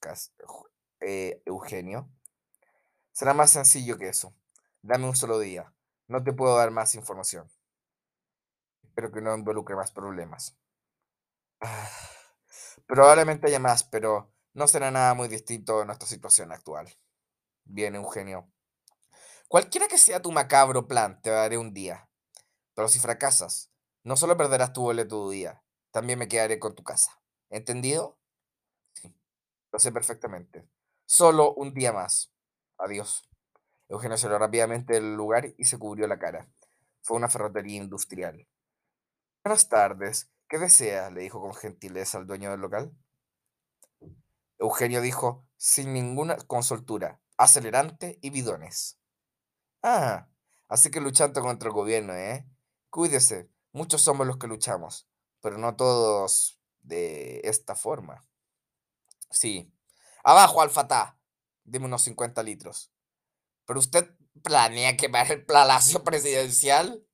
eh, 1.01 1.41
Eugenio. 1.45 2.09
Será 3.11 3.33
más 3.33 3.51
sencillo 3.51 3.97
que 3.97 4.07
eso. 4.07 4.33
Dame 4.81 5.09
un 5.09 5.15
solo 5.17 5.37
día. 5.39 5.73
No 6.07 6.23
te 6.23 6.31
puedo 6.31 6.55
dar 6.55 6.71
más 6.71 6.95
información. 6.95 7.51
Espero 8.81 9.11
que 9.11 9.21
no 9.21 9.35
involucre 9.35 9.75
más 9.75 9.91
problemas. 9.91 10.55
Probablemente 12.87 13.47
haya 13.47 13.59
más, 13.59 13.83
pero 13.83 14.31
no 14.53 14.69
será 14.69 14.89
nada 14.89 15.13
muy 15.15 15.27
distinto 15.27 15.79
de 15.79 15.85
nuestra 15.85 16.07
situación 16.07 16.53
actual. 16.53 16.87
Bien, 17.65 17.95
Eugenio. 17.95 18.49
Cualquiera 19.47 19.87
que 19.87 19.97
sea 19.97 20.21
tu 20.21 20.31
macabro 20.31 20.87
plan, 20.87 21.21
te 21.21 21.29
daré 21.29 21.57
un 21.57 21.73
día. 21.73 22.09
Pero 22.73 22.87
si 22.87 22.99
fracasas, 22.99 23.71
no 24.03 24.17
solo 24.17 24.35
perderás 24.35 24.73
tu 24.73 24.81
boleto 24.81 25.29
de 25.29 25.35
día, 25.35 25.63
también 25.91 26.19
me 26.19 26.27
quedaré 26.27 26.59
con 26.59 26.75
tu 26.75 26.83
casa. 26.83 27.21
¿Entendido? 27.49 28.17
Sí, 28.93 29.15
lo 29.71 29.79
sé 29.79 29.91
perfectamente. 29.91 30.67
Solo 31.05 31.53
un 31.53 31.73
día 31.73 31.93
más. 31.93 32.33
Adiós. 32.77 33.29
Eugenio 33.89 34.17
salió 34.17 34.39
rápidamente 34.39 34.93
del 34.93 35.13
lugar 35.13 35.53
y 35.57 35.65
se 35.65 35.77
cubrió 35.77 36.07
la 36.07 36.17
cara. 36.17 36.49
Fue 37.01 37.15
una 37.17 37.29
ferretería 37.29 37.77
industrial. 37.77 38.47
Buenas 39.43 39.69
tardes. 39.69 40.31
¿Qué 40.47 40.57
desea? 40.57 41.11
le 41.11 41.21
dijo 41.21 41.39
con 41.41 41.53
gentileza 41.53 42.17
al 42.17 42.27
dueño 42.27 42.49
del 42.51 42.61
local. 42.61 42.91
Eugenio 44.57 45.01
dijo, 45.01 45.45
sin 45.57 45.93
ninguna 45.93 46.37
consultura, 46.47 47.19
acelerante 47.37 48.19
y 48.21 48.29
bidones. 48.29 48.99
Ah, 49.81 50.27
así 50.67 50.89
que 50.91 51.01
luchando 51.01 51.41
contra 51.41 51.67
el 51.67 51.73
gobierno, 51.73 52.13
¿eh? 52.13 52.47
Cuídese, 52.89 53.49
muchos 53.71 54.01
somos 54.01 54.27
los 54.27 54.37
que 54.37 54.47
luchamos, 54.47 55.07
pero 55.41 55.57
no 55.57 55.75
todos 55.75 56.59
de 56.81 57.41
esta 57.43 57.75
forma. 57.75 58.23
Sí. 59.29 59.73
Abajo, 60.23 60.61
Al-Fatah. 60.61 61.17
Deme 61.63 61.85
unos 61.85 62.03
50 62.03 62.43
litros. 62.43 62.91
¿Pero 63.65 63.79
usted 63.79 64.15
planea 64.41 64.97
quemar 64.97 65.31
el 65.31 65.45
palacio 65.45 66.03
presidencial? 66.03 67.05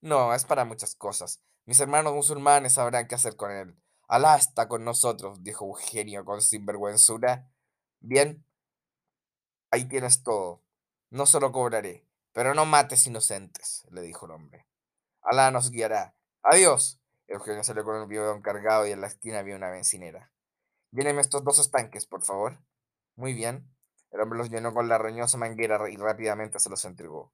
No, 0.00 0.34
es 0.34 0.44
para 0.44 0.64
muchas 0.64 0.94
cosas. 0.94 1.40
Mis 1.66 1.80
hermanos 1.80 2.14
musulmanes 2.14 2.74
sabrán 2.74 3.06
qué 3.08 3.14
hacer 3.14 3.36
con 3.36 3.50
él. 3.50 3.76
Alá 4.08 4.36
está 4.36 4.68
con 4.68 4.84
nosotros, 4.84 5.42
dijo 5.42 5.66
Eugenio 5.66 6.24
con 6.24 6.42
sinvergüenzura. 6.42 7.48
Bien, 8.00 8.44
ahí 9.70 9.84
tienes 9.86 10.22
todo. 10.22 10.62
No 11.10 11.26
se 11.26 11.40
lo 11.40 11.52
cobraré, 11.52 12.06
pero 12.32 12.54
no 12.54 12.66
mates 12.66 13.06
inocentes, 13.06 13.86
le 13.90 14.02
dijo 14.02 14.26
el 14.26 14.32
hombre. 14.32 14.66
Alá 15.22 15.50
nos 15.50 15.70
guiará. 15.70 16.14
Adiós. 16.42 17.00
Eugenio 17.26 17.62
salió 17.62 17.84
con 17.84 18.00
el 18.00 18.08
bidón 18.08 18.42
cargado 18.42 18.86
y 18.86 18.90
en 18.90 19.00
la 19.00 19.06
esquina 19.06 19.38
había 19.38 19.54
una 19.56 19.70
bencinera. 19.70 20.32
Lléneme 20.90 21.20
estos 21.20 21.44
dos 21.44 21.60
estanques, 21.60 22.06
por 22.06 22.24
favor. 22.24 22.58
Muy 23.14 23.34
bien. 23.34 23.72
El 24.10 24.20
hombre 24.20 24.38
los 24.38 24.50
llenó 24.50 24.74
con 24.74 24.88
la 24.88 24.98
roñosa 24.98 25.38
manguera 25.38 25.88
y 25.88 25.96
rápidamente 25.96 26.58
se 26.58 26.68
los 26.68 26.84
entregó. 26.84 27.32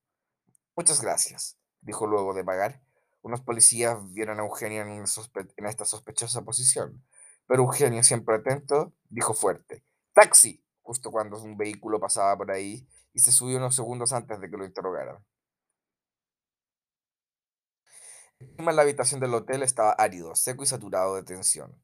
Muchas 0.75 1.01
gracias, 1.01 1.59
dijo 1.81 2.07
luego 2.07 2.35
de 2.35 2.44
pagar. 2.44 2.83
Unos 3.22 3.40
policías 3.40 3.96
vieron 4.12 4.38
a 4.38 4.42
Eugenio 4.42 4.83
en, 4.83 4.90
en 4.90 5.66
esta 5.66 5.85
sospechosa 5.87 6.42
posición, 6.42 7.03
pero 7.46 7.62
Eugenio, 7.62 8.03
siempre 8.03 8.37
atento, 8.37 8.92
dijo 9.09 9.33
fuerte, 9.33 9.85
¡Taxi! 10.12 10.62
Justo 10.87 11.11
cuando 11.11 11.42
un 11.42 11.57
vehículo 11.57 11.99
pasaba 11.99 12.37
por 12.38 12.53
ahí 12.53 12.87
y 13.12 13.18
se 13.18 13.33
subió 13.33 13.57
unos 13.57 13.75
segundos 13.75 14.12
antes 14.12 14.40
de 14.40 14.49
que 14.49 14.57
lo 14.57 14.64
interrogaran. 14.64 15.25
El 18.38 18.51
clima 18.55 18.70
en 18.70 18.77
la 18.77 18.83
habitación 18.83 19.18
del 19.18 19.35
hotel 19.35 19.64
estaba 19.64 19.90
árido, 19.90 20.37
seco 20.37 20.62
y 20.62 20.66
saturado 20.66 21.16
de 21.16 21.25
tensión. 21.25 21.83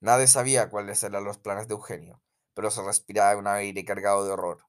Nadie 0.00 0.26
sabía 0.26 0.68
cuáles 0.68 1.02
eran 1.04 1.24
los 1.24 1.38
planes 1.38 1.68
de 1.68 1.74
Eugenio, 1.74 2.22
pero 2.54 2.70
se 2.72 2.82
respiraba 2.82 3.38
un 3.38 3.46
aire 3.46 3.84
cargado 3.84 4.24
de 4.24 4.32
horror. 4.32 4.64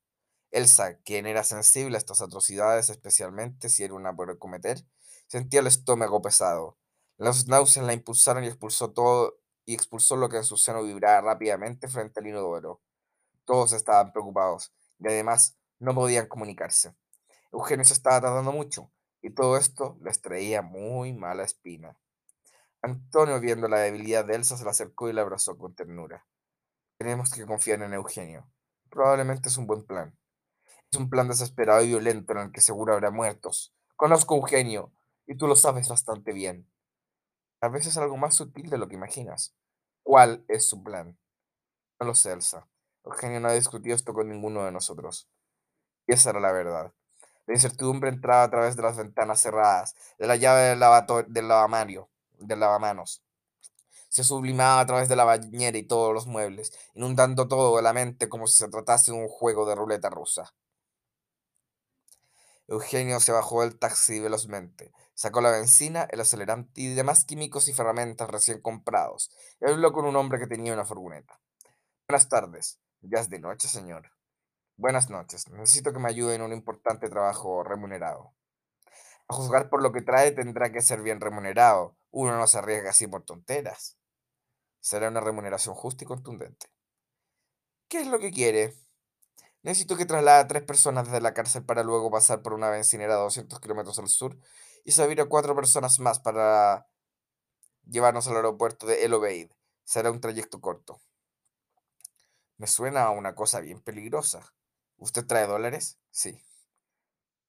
Elsa, 0.51 0.99
quien 0.99 1.25
era 1.25 1.43
sensible 1.43 1.95
a 1.95 1.97
estas 1.97 2.21
atrocidades, 2.21 2.89
especialmente 2.89 3.69
si 3.69 3.83
era 3.83 3.95
una 3.95 4.15
por 4.15 4.37
cometer, 4.37 4.85
sentía 5.27 5.61
el 5.61 5.67
estómago 5.67 6.21
pesado. 6.21 6.77
Las 7.17 7.47
náuseas 7.47 7.85
la 7.85 7.93
impulsaron 7.93 8.43
y 8.43 8.47
expulsó 8.47 8.91
todo 8.91 9.39
y 9.65 9.73
expulsó 9.73 10.17
lo 10.17 10.29
que 10.29 10.37
en 10.37 10.43
su 10.43 10.57
seno 10.57 10.83
vibraba 10.83 11.21
rápidamente 11.21 11.87
frente 11.87 12.19
al 12.19 12.27
inodoro. 12.27 12.81
Todos 13.51 13.73
estaban 13.73 14.13
preocupados 14.13 14.73
y 14.97 15.09
además 15.09 15.57
no 15.77 15.93
podían 15.93 16.27
comunicarse. 16.27 16.95
Eugenio 17.51 17.83
se 17.83 17.91
estaba 17.91 18.21
tardando 18.21 18.53
mucho 18.53 18.89
y 19.21 19.31
todo 19.31 19.57
esto 19.57 19.97
les 20.01 20.21
traía 20.21 20.61
muy 20.61 21.11
mala 21.11 21.43
espina. 21.43 21.97
Antonio, 22.81 23.41
viendo 23.41 23.67
la 23.67 23.79
debilidad 23.79 24.23
de 24.23 24.35
Elsa, 24.35 24.55
se 24.55 24.63
la 24.63 24.71
acercó 24.71 25.09
y 25.09 25.13
la 25.13 25.23
abrazó 25.23 25.57
con 25.57 25.75
ternura. 25.75 26.25
Tenemos 26.97 27.29
que 27.29 27.45
confiar 27.45 27.81
en 27.81 27.93
Eugenio. 27.93 28.49
Probablemente 28.89 29.49
es 29.49 29.57
un 29.57 29.67
buen 29.67 29.85
plan. 29.85 30.17
Es 30.89 30.97
un 30.97 31.09
plan 31.09 31.27
desesperado 31.27 31.83
y 31.83 31.89
violento 31.89 32.31
en 32.31 32.39
el 32.39 32.51
que 32.53 32.61
seguro 32.61 32.93
habrá 32.93 33.11
muertos. 33.11 33.75
Conozco 33.97 34.33
a 34.33 34.37
Eugenio, 34.37 34.93
y 35.27 35.35
tú 35.35 35.45
lo 35.47 35.57
sabes 35.57 35.89
bastante 35.89 36.31
bien. 36.31 36.71
A 37.59 37.67
veces 37.67 37.97
algo 37.97 38.15
más 38.15 38.33
sutil 38.33 38.69
de 38.69 38.77
lo 38.77 38.87
que 38.87 38.95
imaginas. 38.95 39.53
¿Cuál 40.03 40.45
es 40.47 40.69
su 40.69 40.81
plan? 40.81 41.19
No 41.99 42.07
lo 42.07 42.15
sé, 42.15 42.31
Elsa. 42.31 42.70
Eugenio 43.03 43.39
no 43.39 43.49
ha 43.49 43.53
discutido 43.53 43.95
esto 43.95 44.13
con 44.13 44.29
ninguno 44.29 44.63
de 44.63 44.71
nosotros. 44.71 45.27
Y 46.07 46.13
esa 46.13 46.31
era 46.31 46.39
la 46.39 46.51
verdad. 46.51 46.93
La 47.47 47.53
incertidumbre 47.55 48.09
entraba 48.09 48.43
a 48.43 48.49
través 48.49 48.75
de 48.75 48.83
las 48.83 48.97
ventanas 48.97 49.41
cerradas, 49.41 49.95
de 50.19 50.27
la 50.27 50.35
llave 50.35 50.61
del, 50.61 50.79
del 51.27 51.47
lavamario, 51.47 52.09
del 52.37 52.59
lavamanos. 52.59 53.23
Se 54.09 54.23
sublimaba 54.23 54.81
a 54.81 54.85
través 54.85 55.09
de 55.09 55.15
la 55.15 55.23
bañera 55.23 55.77
y 55.77 55.83
todos 55.83 56.13
los 56.13 56.27
muebles, 56.27 56.71
inundando 56.93 57.47
todo 57.47 57.81
la 57.81 57.93
mente 57.93 58.29
como 58.29 58.45
si 58.47 58.57
se 58.57 58.69
tratase 58.69 59.11
de 59.11 59.17
un 59.17 59.27
juego 59.27 59.65
de 59.65 59.75
ruleta 59.75 60.09
rusa. 60.09 60.53
Eugenio 62.67 63.19
se 63.19 63.31
bajó 63.31 63.61
del 63.61 63.77
taxi 63.77 64.19
velozmente, 64.19 64.93
sacó 65.13 65.41
la 65.41 65.51
benzina, 65.51 66.07
el 66.09 66.21
acelerante 66.21 66.81
y 66.81 66.93
demás 66.93 67.25
químicos 67.25 67.67
y 67.67 67.73
ferramentas 67.73 68.29
recién 68.29 68.61
comprados, 68.61 69.31
y 69.59 69.69
habló 69.69 69.91
con 69.91 70.05
un 70.05 70.15
hombre 70.15 70.39
que 70.39 70.47
tenía 70.47 70.73
una 70.73 70.85
furgoneta. 70.85 71.39
Buenas 72.07 72.29
tardes. 72.29 72.79
Ya 73.01 73.19
es 73.19 73.29
de 73.29 73.39
noche, 73.39 73.67
señor. 73.67 74.11
Buenas 74.77 75.09
noches. 75.09 75.49
Necesito 75.49 75.91
que 75.91 75.99
me 75.99 76.09
ayude 76.09 76.35
en 76.35 76.43
un 76.43 76.53
importante 76.53 77.09
trabajo 77.09 77.63
remunerado. 77.63 78.35
A 79.27 79.33
juzgar 79.33 79.69
por 79.69 79.81
lo 79.81 79.91
que 79.91 80.03
trae, 80.03 80.31
tendrá 80.31 80.71
que 80.71 80.81
ser 80.81 81.01
bien 81.01 81.19
remunerado. 81.19 81.97
Uno 82.11 82.37
no 82.37 82.45
se 82.45 82.59
arriesga 82.59 82.91
así 82.91 83.07
por 83.07 83.23
tonteras. 83.23 83.97
Será 84.81 85.07
una 85.07 85.19
remuneración 85.19 85.73
justa 85.73 86.03
y 86.03 86.07
contundente. 86.07 86.67
¿Qué 87.87 88.01
es 88.01 88.07
lo 88.07 88.19
que 88.19 88.31
quiere? 88.31 88.75
Necesito 89.63 89.97
que 89.97 90.05
traslade 90.05 90.41
a 90.41 90.47
tres 90.47 90.63
personas 90.63 91.05
desde 91.05 91.21
la 91.21 91.33
cárcel 91.33 91.65
para 91.65 91.83
luego 91.83 92.11
pasar 92.11 92.43
por 92.43 92.53
una 92.53 92.69
bencinera 92.69 93.15
a 93.15 93.17
200 93.17 93.59
kilómetros 93.59 93.97
al 93.97 94.09
sur 94.09 94.37
y 94.85 94.91
subir 94.91 95.21
a 95.21 95.25
cuatro 95.25 95.55
personas 95.55 95.99
más 95.99 96.19
para 96.19 96.87
llevarnos 97.85 98.27
al 98.27 98.35
aeropuerto 98.35 98.85
de 98.85 99.05
El 99.05 99.13
Obeid. 99.15 99.51
Será 99.83 100.11
un 100.11 100.21
trayecto 100.21 100.61
corto. 100.61 101.01
Me 102.61 102.67
suena 102.67 103.05
a 103.05 103.09
una 103.09 103.33
cosa 103.33 103.59
bien 103.59 103.81
peligrosa. 103.81 104.53
¿Usted 104.97 105.25
trae 105.25 105.47
dólares? 105.47 105.97
Sí. 106.11 106.45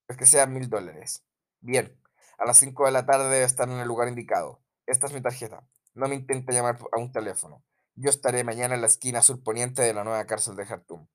Pues 0.07 0.19
que 0.19 0.25
sean 0.25 0.55
mil 0.55 0.71
dólares. 0.71 1.23
Bien, 1.61 2.01
a 2.39 2.47
las 2.47 2.57
5 2.57 2.87
de 2.87 2.93
la 2.93 3.05
tarde 3.05 3.29
debe 3.29 3.45
estar 3.45 3.69
en 3.69 3.77
el 3.77 3.87
lugar 3.87 4.09
indicado. 4.09 4.63
Esta 4.87 5.07
es 5.07 5.13
mi 5.13 5.21
tarjeta. 5.21 5.69
No 5.93 6.09
me 6.09 6.15
intente 6.15 6.55
llamar 6.55 6.79
a 6.93 6.99
un 6.99 7.13
teléfono. 7.13 7.63
Yo 7.95 8.09
estaré 8.09 8.43
mañana 8.43 8.75
en 8.75 8.81
la 8.81 8.87
esquina 8.87 9.21
surponiente 9.21 9.83
de 9.83 9.93
la 9.93 10.03
nueva 10.03 10.25
cárcel 10.25 10.57
de 10.57 10.65
Jartum. 10.65 11.07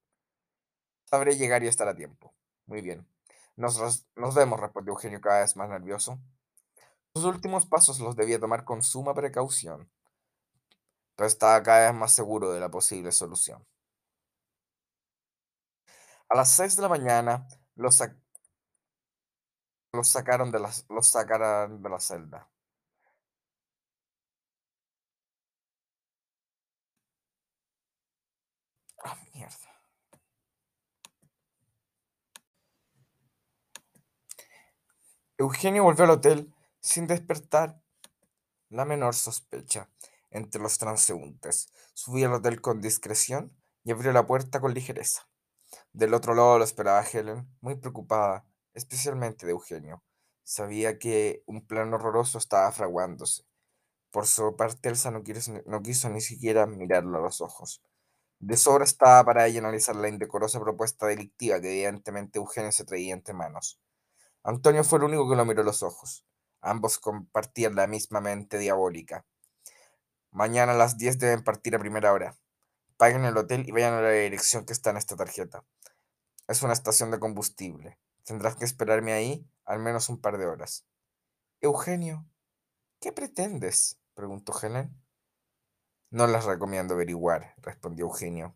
Sabré 1.05 1.35
llegar 1.35 1.63
y 1.63 1.67
estar 1.67 1.87
a 1.87 1.95
tiempo. 1.95 2.35
Muy 2.67 2.81
bien. 2.83 3.09
Nos, 3.55 4.05
nos 4.15 4.35
vemos, 4.35 4.59
respondió 4.59 4.93
Eugenio 4.93 5.21
cada 5.21 5.39
vez 5.39 5.55
más 5.55 5.69
nervioso. 5.69 6.19
Sus 7.15 7.25
últimos 7.25 7.65
pasos 7.65 7.99
los 7.99 8.15
debía 8.15 8.39
tomar 8.39 8.63
con 8.63 8.83
suma 8.83 9.15
precaución, 9.15 9.89
pero 11.15 11.25
estaba 11.25 11.63
cada 11.63 11.89
vez 11.89 11.99
más 11.99 12.11
seguro 12.11 12.51
de 12.51 12.59
la 12.59 12.69
posible 12.69 13.11
solución. 13.11 13.65
A 16.29 16.37
las 16.37 16.51
6 16.51 16.75
de 16.77 16.83
la 16.83 16.87
mañana 16.89 17.45
los, 17.75 17.99
sac- 17.99 18.15
los 19.91 20.07
sacaron 20.07 20.49
de 20.49 20.59
la, 20.61 20.71
los 20.87 21.07
sacaron 21.09 21.83
de 21.83 21.89
la 21.89 21.99
celda. 21.99 22.49
Ah, 29.03 29.17
mierda. 29.33 29.71
Eugenio 35.39 35.81
volvió 35.83 36.03
al 36.03 36.11
hotel 36.11 36.53
sin 36.79 37.07
despertar 37.07 37.81
la 38.69 38.85
menor 38.85 39.15
sospecha 39.15 39.89
entre 40.31 40.61
los 40.61 40.77
transeúntes. 40.79 41.73
Subió 41.93 42.27
al 42.27 42.35
hotel 42.35 42.61
con 42.61 42.81
discreción 42.81 43.55
y 43.83 43.91
abrió 43.91 44.13
la 44.13 44.27
puerta 44.27 44.61
con 44.61 44.73
ligereza. 44.73 45.26
Del 45.93 46.13
otro 46.13 46.35
lado 46.35 46.57
lo 46.57 46.63
esperaba 46.63 47.03
Helen, 47.03 47.47
muy 47.61 47.75
preocupada, 47.75 48.45
especialmente 48.73 49.45
de 49.45 49.53
Eugenio. 49.53 50.03
Sabía 50.43 50.99
que 50.99 51.43
un 51.45 51.65
plan 51.65 51.93
horroroso 51.93 52.37
estaba 52.37 52.71
fraguándose. 52.71 53.43
Por 54.11 54.27
su 54.27 54.55
parte, 54.55 54.89
Elsa 54.89 55.11
no 55.11 55.23
quiso, 55.23 55.53
no 55.65 55.81
quiso 55.81 56.09
ni 56.09 56.21
siquiera 56.21 56.65
mirarlo 56.65 57.17
a 57.17 57.21
los 57.21 57.41
ojos. 57.41 57.81
De 58.39 58.55
sobra 58.55 58.85
estaba 58.85 59.23
para 59.25 59.47
ella 59.47 59.59
analizar 59.59 59.95
la 59.95 60.09
indecorosa 60.09 60.59
propuesta 60.59 61.07
delictiva 61.07 61.59
que 61.59 61.71
evidentemente 61.71 62.39
Eugenio 62.39 62.71
se 62.71 62.85
traía 62.85 63.13
entre 63.13 63.33
manos. 63.33 63.79
Antonio 64.43 64.83
fue 64.83 64.99
el 64.99 65.05
único 65.05 65.29
que 65.29 65.35
lo 65.35 65.45
miró 65.45 65.61
a 65.61 65.65
los 65.65 65.83
ojos. 65.83 66.23
Ambos 66.61 66.99
compartían 66.99 67.75
la 67.75 67.87
misma 67.87 68.21
mente 68.21 68.59
diabólica. 68.59 69.25
Mañana 70.31 70.73
a 70.73 70.77
las 70.77 70.97
10 70.97 71.19
deben 71.19 71.43
partir 71.43 71.75
a 71.75 71.79
primera 71.79 72.13
hora. 72.13 72.37
Paguen 72.97 73.25
el 73.25 73.37
hotel 73.37 73.67
y 73.67 73.71
vayan 73.71 73.93
a 73.93 74.01
la 74.01 74.11
dirección 74.11 74.65
que 74.65 74.73
está 74.73 74.89
en 74.89 74.97
esta 74.97 75.15
tarjeta. 75.15 75.63
Es 76.47 76.63
una 76.63 76.73
estación 76.73 77.11
de 77.11 77.19
combustible. 77.19 77.99
Tendrás 78.23 78.55
que 78.55 78.65
esperarme 78.65 79.13
ahí 79.13 79.47
al 79.65 79.79
menos 79.79 80.09
un 80.09 80.19
par 80.19 80.37
de 80.37 80.47
horas. 80.47 80.85
Eugenio, 81.61 82.25
¿qué 82.99 83.11
pretendes? 83.11 83.99
preguntó 84.15 84.53
Helen. 84.59 84.95
No 86.09 86.25
les 86.25 86.45
recomiendo 86.45 86.93
averiguar, 86.93 87.53
respondió 87.57 88.05
Eugenio. 88.05 88.55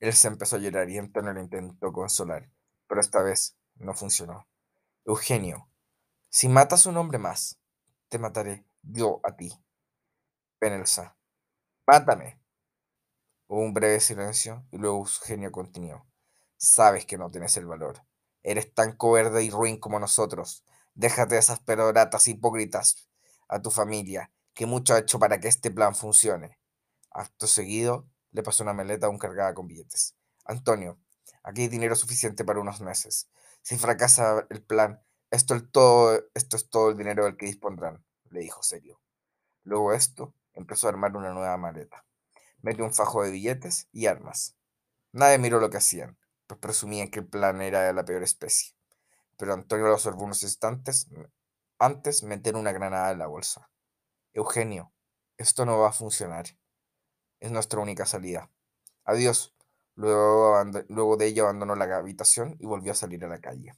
Él 0.00 0.12
se 0.12 0.28
empezó 0.28 0.56
a 0.56 0.58
llorar 0.58 0.90
y 0.90 0.98
Antonio 0.98 1.32
lo 1.32 1.40
intentó 1.40 1.92
consolar, 1.92 2.50
pero 2.86 3.00
esta 3.00 3.22
vez 3.22 3.56
no 3.76 3.94
funcionó. 3.94 4.48
Eugenio, 5.04 5.70
si 6.28 6.48
matas 6.48 6.86
un 6.86 6.96
hombre 6.96 7.18
más, 7.18 7.60
te 8.08 8.18
mataré 8.18 8.64
yo 8.82 9.20
a 9.22 9.36
ti. 9.36 9.52
Ven, 10.60 10.72
Elsa, 10.72 11.16
mátame. 11.86 12.39
Hubo 13.52 13.62
un 13.62 13.74
breve 13.74 13.98
silencio 13.98 14.64
y 14.70 14.78
luego 14.78 14.98
Eugenio 14.98 15.50
continuó. 15.50 16.06
Sabes 16.56 17.04
que 17.04 17.18
no 17.18 17.32
tienes 17.32 17.56
el 17.56 17.66
valor. 17.66 18.06
Eres 18.44 18.72
tan 18.72 18.96
cobarde 18.96 19.42
y 19.42 19.50
ruin 19.50 19.80
como 19.80 19.98
nosotros. 19.98 20.62
Déjate 20.94 21.34
de 21.34 21.40
esas 21.40 21.58
peroratas 21.58 22.28
hipócritas 22.28 23.08
a 23.48 23.60
tu 23.60 23.72
familia, 23.72 24.30
que 24.54 24.66
mucho 24.66 24.94
ha 24.94 25.00
hecho 25.00 25.18
para 25.18 25.40
que 25.40 25.48
este 25.48 25.72
plan 25.72 25.96
funcione. 25.96 26.60
Acto 27.10 27.48
seguido, 27.48 28.06
le 28.30 28.44
pasó 28.44 28.62
una 28.62 28.72
maleta 28.72 29.08
aún 29.08 29.18
cargada 29.18 29.52
con 29.52 29.66
billetes. 29.66 30.14
Antonio, 30.44 31.00
aquí 31.42 31.62
hay 31.62 31.68
dinero 31.68 31.96
suficiente 31.96 32.44
para 32.44 32.60
unos 32.60 32.80
meses. 32.80 33.30
Si 33.62 33.76
fracasa 33.76 34.46
el 34.48 34.62
plan, 34.62 35.02
esto, 35.32 35.60
todo, 35.72 36.22
esto 36.34 36.56
es 36.56 36.70
todo 36.70 36.90
el 36.90 36.96
dinero 36.96 37.24
del 37.24 37.36
que 37.36 37.46
dispondrán, 37.46 38.04
le 38.30 38.42
dijo 38.42 38.62
serio. 38.62 39.00
Luego 39.64 39.92
esto, 39.92 40.34
empezó 40.54 40.86
a 40.86 40.90
armar 40.90 41.16
una 41.16 41.32
nueva 41.32 41.56
maleta. 41.56 42.04
Metió 42.62 42.84
un 42.84 42.92
fajo 42.92 43.22
de 43.22 43.30
billetes 43.30 43.88
y 43.92 44.06
armas. 44.06 44.56
Nadie 45.12 45.38
miró 45.38 45.60
lo 45.60 45.70
que 45.70 45.78
hacían, 45.78 46.18
pues 46.46 46.60
presumían 46.60 47.10
que 47.10 47.20
el 47.20 47.26
plan 47.26 47.60
era 47.62 47.82
de 47.82 47.92
la 47.92 48.04
peor 48.04 48.22
especie. 48.22 48.74
Pero 49.36 49.54
Antonio 49.54 49.86
lo 49.86 49.94
observó 49.94 50.24
unos 50.24 50.42
instantes 50.42 51.08
antes 51.78 52.22
meter 52.22 52.56
una 52.56 52.72
granada 52.72 53.10
en 53.10 53.18
la 53.18 53.26
bolsa. 53.26 53.70
Eugenio, 54.34 54.92
esto 55.38 55.64
no 55.64 55.78
va 55.78 55.88
a 55.88 55.92
funcionar. 55.92 56.44
Es 57.40 57.50
nuestra 57.50 57.80
única 57.80 58.04
salida. 58.04 58.50
Adiós. 59.04 59.54
Luego 59.96 61.16
de 61.18 61.26
ello 61.26 61.44
abandonó 61.44 61.74
la 61.74 61.84
habitación 61.96 62.56
y 62.58 62.66
volvió 62.66 62.92
a 62.92 62.94
salir 62.94 63.24
a 63.24 63.28
la 63.28 63.40
calle. 63.40 63.74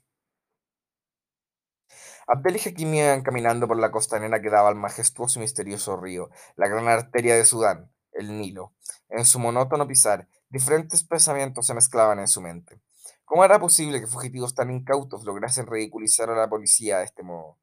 Abdel 2.27 2.57
y 2.57 2.69
Hakim 2.69 2.95
iban 2.95 3.23
caminando 3.23 3.67
por 3.67 3.79
la 3.79 3.91
costanera 3.91 4.41
que 4.41 4.51
daba 4.51 4.69
al 4.69 4.77
majestuoso 4.77 5.39
y 5.39 5.43
misterioso 5.43 5.97
río, 5.97 6.31
la 6.57 6.69
gran 6.69 6.87
arteria 6.89 7.35
de 7.35 7.45
Sudán, 7.45 7.91
el 8.13 8.37
Nilo. 8.37 8.73
En 9.09 9.25
su 9.25 9.39
monótono 9.39 9.87
pisar, 9.87 10.29
diferentes 10.49 11.05
pensamientos 11.05 11.67
se 11.67 11.75
mezclaban 11.75 12.19
en 12.19 12.29
su 12.29 12.41
mente. 12.41 12.81
¿Cómo 13.25 13.45
era 13.45 13.59
posible 13.59 14.01
que 14.01 14.07
fugitivos 14.07 14.55
tan 14.55 14.71
incautos 14.71 15.25
lograsen 15.25 15.67
ridiculizar 15.67 16.29
a 16.31 16.37
la 16.37 16.49
policía 16.49 16.99
de 16.99 17.05
este 17.05 17.23
modo? 17.23 17.59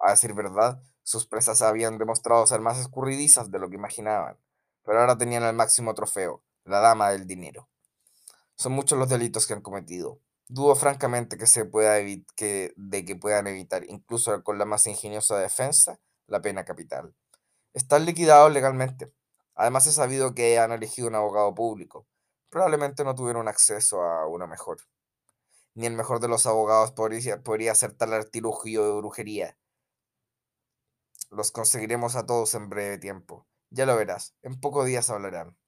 A 0.00 0.12
decir 0.12 0.34
verdad, 0.34 0.80
sus 1.02 1.26
presas 1.26 1.62
habían 1.62 1.98
demostrado 1.98 2.46
ser 2.46 2.60
más 2.60 2.78
escurridizas 2.78 3.50
de 3.50 3.58
lo 3.58 3.68
que 3.68 3.76
imaginaban, 3.76 4.38
pero 4.84 5.00
ahora 5.00 5.18
tenían 5.18 5.42
el 5.42 5.54
máximo 5.54 5.94
trofeo, 5.94 6.42
la 6.64 6.80
dama 6.80 7.10
del 7.10 7.26
dinero. 7.26 7.68
Son 8.56 8.72
muchos 8.72 8.98
los 8.98 9.08
delitos 9.08 9.46
que 9.46 9.54
han 9.54 9.62
cometido. 9.62 10.20
Dudo 10.46 10.76
francamente 10.76 11.38
que 11.38 11.46
se 11.46 11.64
pueda 11.64 11.98
que, 12.36 12.72
de 12.76 13.04
que 13.04 13.16
puedan 13.16 13.46
evitar, 13.46 13.84
incluso 13.88 14.42
con 14.44 14.58
la 14.58 14.64
más 14.64 14.86
ingeniosa 14.86 15.38
defensa, 15.38 15.98
la 16.26 16.40
pena 16.40 16.64
capital. 16.64 17.14
Están 17.72 18.04
liquidados 18.04 18.52
legalmente. 18.52 19.12
Además, 19.60 19.86
he 19.86 19.92
sabido 19.92 20.34
que 20.34 20.58
han 20.58 20.72
elegido 20.72 21.06
un 21.08 21.16
abogado 21.16 21.54
público. 21.54 22.06
Probablemente 22.48 23.04
no 23.04 23.14
tuvieron 23.14 23.46
acceso 23.46 24.00
a 24.00 24.26
uno 24.26 24.46
mejor. 24.46 24.78
Ni 25.74 25.84
el 25.84 25.92
mejor 25.92 26.18
de 26.18 26.28
los 26.28 26.46
abogados 26.46 26.92
podría, 26.92 27.42
podría 27.42 27.72
hacer 27.72 27.92
tal 27.92 28.14
artilugio 28.14 28.86
de 28.86 28.92
brujería. 28.96 29.58
Los 31.28 31.52
conseguiremos 31.52 32.16
a 32.16 32.24
todos 32.24 32.54
en 32.54 32.70
breve 32.70 32.96
tiempo. 32.96 33.46
Ya 33.68 33.84
lo 33.84 33.94
verás, 33.96 34.34
en 34.40 34.58
pocos 34.58 34.86
días 34.86 35.10
hablarán. 35.10 35.58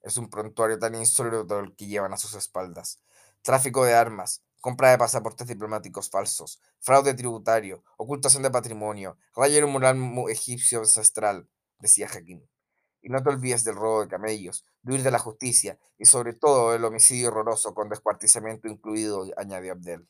Es 0.00 0.16
un 0.16 0.28
prontuario 0.28 0.80
tan 0.80 0.96
insólito 0.96 1.60
el 1.60 1.76
que 1.76 1.86
llevan 1.86 2.12
a 2.12 2.16
sus 2.16 2.34
espaldas. 2.34 3.00
Tráfico 3.42 3.84
de 3.84 3.94
armas, 3.94 4.42
compra 4.60 4.90
de 4.90 4.98
pasaportes 4.98 5.46
diplomáticos 5.46 6.10
falsos, 6.10 6.60
fraude 6.80 7.14
tributario, 7.14 7.84
ocultación 7.96 8.42
de 8.42 8.50
patrimonio, 8.50 9.18
raya 9.36 9.64
un 9.64 9.70
mural 9.70 9.96
egipcio 10.28 10.80
ancestral, 10.80 11.48
decía 11.78 12.08
Hakim. 12.12 12.42
Y 13.02 13.08
no 13.08 13.22
te 13.22 13.30
olvides 13.30 13.64
del 13.64 13.74
robo 13.74 14.02
de 14.02 14.08
camellos, 14.08 14.64
de 14.82 14.92
huir 14.92 15.02
de 15.02 15.10
la 15.10 15.18
justicia 15.18 15.78
y 15.98 16.06
sobre 16.06 16.32
todo 16.32 16.72
del 16.72 16.84
homicidio 16.84 17.28
horroroso 17.28 17.74
con 17.74 17.88
descuartizamiento 17.88 18.68
incluido, 18.68 19.26
añadió 19.36 19.72
Abdel. 19.72 20.08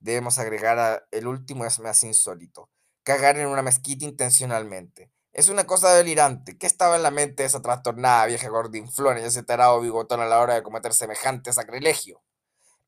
Debemos 0.00 0.38
agregar 0.38 1.06
el 1.10 1.26
último 1.26 1.64
es 1.64 1.78
más 1.78 2.02
insólito, 2.02 2.68
cagar 3.04 3.38
en 3.38 3.46
una 3.46 3.62
mezquita 3.62 4.04
intencionalmente. 4.04 5.10
Es 5.32 5.48
una 5.48 5.64
cosa 5.64 5.94
delirante. 5.94 6.58
¿Qué 6.58 6.66
estaba 6.66 6.96
en 6.96 7.04
la 7.04 7.12
mente 7.12 7.44
de 7.44 7.46
esa 7.46 7.62
trastornada 7.62 8.26
vieja 8.26 8.48
gordinflona 8.48 9.20
y 9.20 9.24
ese 9.24 9.44
tarado 9.44 9.80
bigotón 9.80 10.20
a 10.20 10.26
la 10.26 10.40
hora 10.40 10.54
de 10.54 10.62
cometer 10.62 10.92
semejante 10.92 11.52
sacrilegio? 11.52 12.22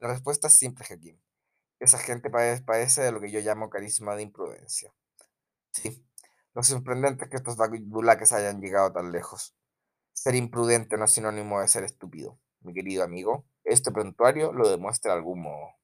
La 0.00 0.08
respuesta 0.08 0.48
es 0.48 0.54
simple, 0.54 0.84
Hakim. 0.88 1.16
Esa 1.78 1.98
gente 1.98 2.30
padece 2.30 3.02
de 3.02 3.12
lo 3.12 3.20
que 3.20 3.30
yo 3.30 3.40
llamo 3.40 3.70
carisma 3.70 4.16
de 4.16 4.22
imprudencia. 4.22 4.92
Sí, 5.70 6.04
lo 6.54 6.62
sorprendente 6.62 7.24
es 7.24 7.30
que 7.30 7.36
estos 7.36 7.56
dulaques 7.56 8.32
hayan 8.32 8.60
llegado 8.60 8.92
tan 8.92 9.12
lejos. 9.12 9.54
Ser 10.12 10.34
imprudente 10.34 10.96
no 10.98 11.06
es 11.06 11.12
sinónimo 11.12 11.60
de 11.60 11.68
ser 11.68 11.84
estúpido. 11.84 12.38
Mi 12.60 12.74
querido 12.74 13.02
amigo, 13.02 13.46
este 13.64 13.90
prontuario 13.90 14.52
lo 14.52 14.68
demuestra 14.68 15.12
de 15.12 15.18
algún 15.18 15.42
modo. 15.42 15.81